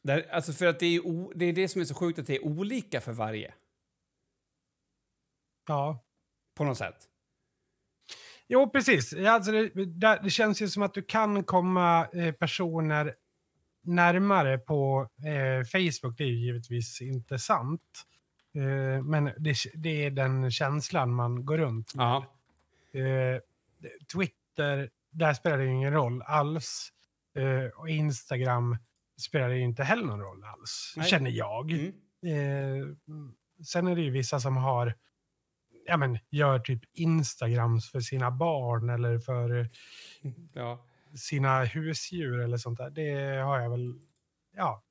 [0.04, 2.28] Där, alltså för att det är, o, det är det som är så sjukt, att
[2.28, 3.54] det är olika för varje.
[5.68, 6.06] Ja.
[6.56, 7.08] På något sätt.
[8.48, 9.14] Jo, precis.
[9.14, 13.16] Alltså det, det känns ju som att du kan komma eh, personer
[13.84, 16.18] närmare på eh, Facebook.
[16.18, 18.06] Det är ju givetvis inte sant.
[18.56, 22.16] Eh, men det, det är den känslan man går runt med.
[22.94, 23.42] Eh,
[24.14, 26.92] Twitter, där spelar det ju ingen roll alls.
[27.36, 28.78] Eh, och Instagram
[29.22, 31.08] spelar det ju inte heller någon roll alls, Nej.
[31.08, 31.72] känner jag.
[31.72, 31.94] Mm.
[32.26, 32.88] Eh,
[33.66, 34.96] sen är det ju vissa som har,
[35.86, 39.70] ja men, gör typ Instagrams för sina barn eller för
[40.54, 40.86] ja.
[41.16, 42.90] Sina husdjur eller sånt där.
[42.90, 43.94] Det har jag väl,
[44.58, 44.84] ja,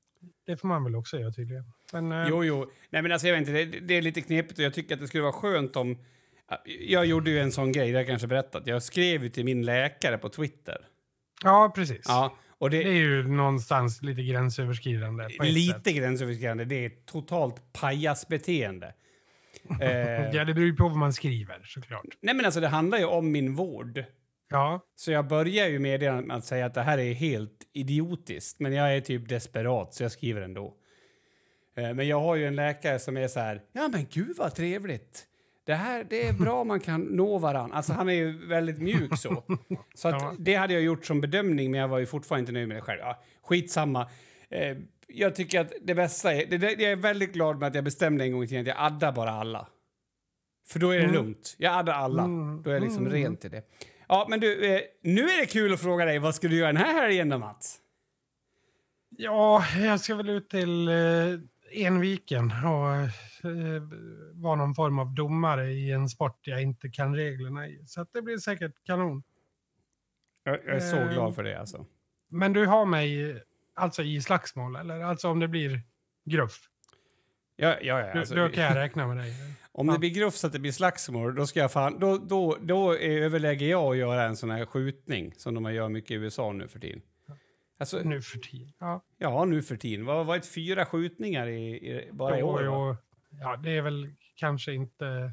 [0.46, 1.64] det får man väl också göra tydligen.
[1.92, 2.70] Men, eh, Jo, jo.
[2.90, 5.00] Nej, men alltså, jag vet inte, det, det är lite knepigt och jag tycker att
[5.00, 5.98] det skulle vara skönt om...
[6.88, 8.66] Jag gjorde ju en sån grej, det har jag kanske berättat.
[8.66, 10.78] Jag skrev ju till min läkare på Twitter.
[11.44, 12.04] ja, precis.
[12.08, 15.28] Ja, och det, Det är ju någonstans lite gränsöverskridande.
[15.40, 15.96] Lite sätt.
[15.96, 16.64] gränsöverskridande.
[16.64, 18.94] Det är totalt pajasbeteende.
[19.80, 19.88] eh,
[20.32, 22.06] Ja, det beror ju på vad man skriver såklart.
[22.20, 24.04] nej, men alltså det handlar ju om min vård.
[24.50, 28.60] Ja, Så jag börjar ju med att säga att det här är helt idiotiskt.
[28.60, 30.74] Men jag är typ desperat, så jag skriver ändå.
[31.76, 34.54] Eh, men jag har ju en läkare som är så här, ja men gud vad
[34.54, 35.26] trevligt.
[35.64, 37.72] Det här, det är bra man kan nå varann.
[37.72, 39.42] Alltså han är ju väldigt mjuk så.
[39.94, 40.34] Så att Ja.
[40.38, 42.80] det hade jag gjort som bedömning, men jag var ju fortfarande inte nöjd med det
[42.80, 43.00] själv.
[43.00, 44.10] Ja, skitsamma.
[44.48, 44.76] Eh,
[45.06, 48.24] jag tycker att det bästa är, det, jag är väldigt glad med att jag bestämde
[48.24, 49.68] en gång i tiden att jag addar bara alla.
[50.68, 51.14] För då är det Mm.
[51.14, 51.54] lugnt.
[51.58, 52.22] Jag addar alla.
[52.24, 52.62] Mm.
[52.62, 53.12] Då är det liksom Mm.
[53.12, 53.62] rent till det.
[54.12, 56.18] Ja, men du, eh, nu är det kul att fråga dig.
[56.18, 57.78] Vad ska du göra den här helgen då, Mats?
[59.08, 60.94] Ja, jag ska väl ut till eh,
[61.72, 62.94] Enviken och
[63.50, 63.82] eh,
[64.32, 67.84] vara någon form av domare i en sport jag inte kan reglerna i.
[67.86, 69.22] Så det blir säkert kanon.
[70.44, 71.86] Jag, jag är så Eh, glad för det alltså.
[72.28, 73.36] Men du har mig eh,
[73.74, 75.00] alltså i slagsmål, eller?
[75.00, 75.82] Alltså om det blir
[76.24, 76.68] gruff.
[77.56, 79.34] Ja, ja, ja, Du, alltså, då kan jag räkna med dig.
[79.80, 79.92] Om Ja.
[79.92, 82.94] det blir gruff så att det blir slagsmål, då, ska jag fan, då, då, då
[82.94, 86.68] överlägger jag att göra en sån här skjutning som de gör mycket i USA nu
[86.68, 87.02] för tiden.
[87.78, 88.72] Alltså, Nu för tiden.
[88.78, 90.06] Ja, ja, nu för tiden.
[90.06, 92.62] Vad var det fyra skjutningar i, i, bara i jo, år?
[92.64, 92.96] va?
[93.30, 93.38] jo.
[93.40, 95.32] ja, det är väl kanske inte...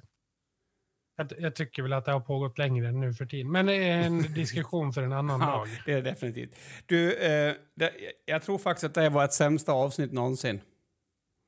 [1.18, 3.52] Jag, jag tycker väl att det har pågått längre än nu för tiden.
[3.52, 5.68] Men det är en diskussion för en annan Ja, dag.
[5.86, 6.56] det är definitivt.
[6.86, 7.94] Du, eh, det,
[8.26, 10.62] jag tror faktiskt att det här var ett sämsta avsnitt någonsin.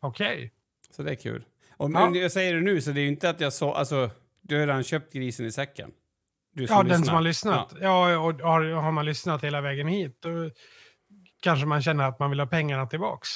[0.02, 0.54] Okej.
[0.92, 1.44] Så det är kul.
[1.80, 2.16] Och, Ja.
[2.16, 3.74] jag säger det nu, så det är ju inte att jag så...
[3.74, 4.10] Alltså,
[4.42, 5.92] du har redan köpt grisen i säcken.
[6.54, 7.06] Du Ja, den lyssnar.
[7.06, 7.74] som har lyssnat.
[7.82, 10.30] Ja, och har, har man lyssnat hela vägen hit då
[11.42, 13.30] kanske man känner att man vill ha pengarna tillbaks.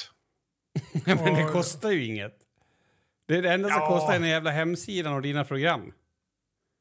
[0.92, 2.36] Ja, men det Och- kostar ju inget.
[3.28, 3.88] Det är det enda som Ja.
[3.88, 5.92] kostar är den jävla hemsidan och dina program.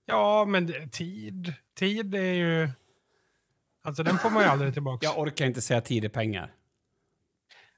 [0.05, 1.53] Ja, men det, tid.
[1.75, 2.69] Tid är ju...
[3.83, 5.03] Alltså den får man ju aldrig tillbaks.
[5.03, 6.53] Jag orkar inte säga tid är pengar.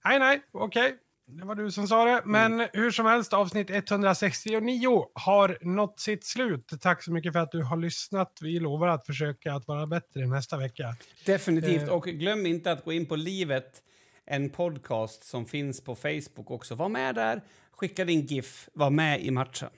[0.06, 0.96] Nej, nej, okej.
[1.28, 2.22] Det var du som sa det.
[2.26, 2.68] Men Mm.
[2.74, 6.72] hur som helst, avsnitt 169 har nått sitt slut.
[6.82, 8.38] Tack så mycket för att du har lyssnat.
[8.42, 10.96] Vi lovar att försöka att vara bättre nästa vecka.
[11.26, 11.82] Definitivt.
[11.88, 11.90] Eh.
[11.94, 13.82] Och glöm inte att gå in på Livet,
[14.26, 16.76] en podcast som finns på Facebook också.
[16.76, 19.70] Var med där, skicka din GIF, var med i matchen.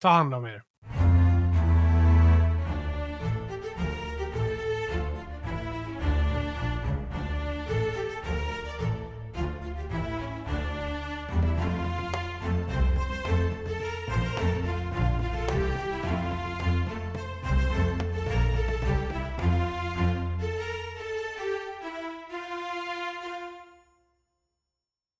[0.00, 0.62] Ta hand om er.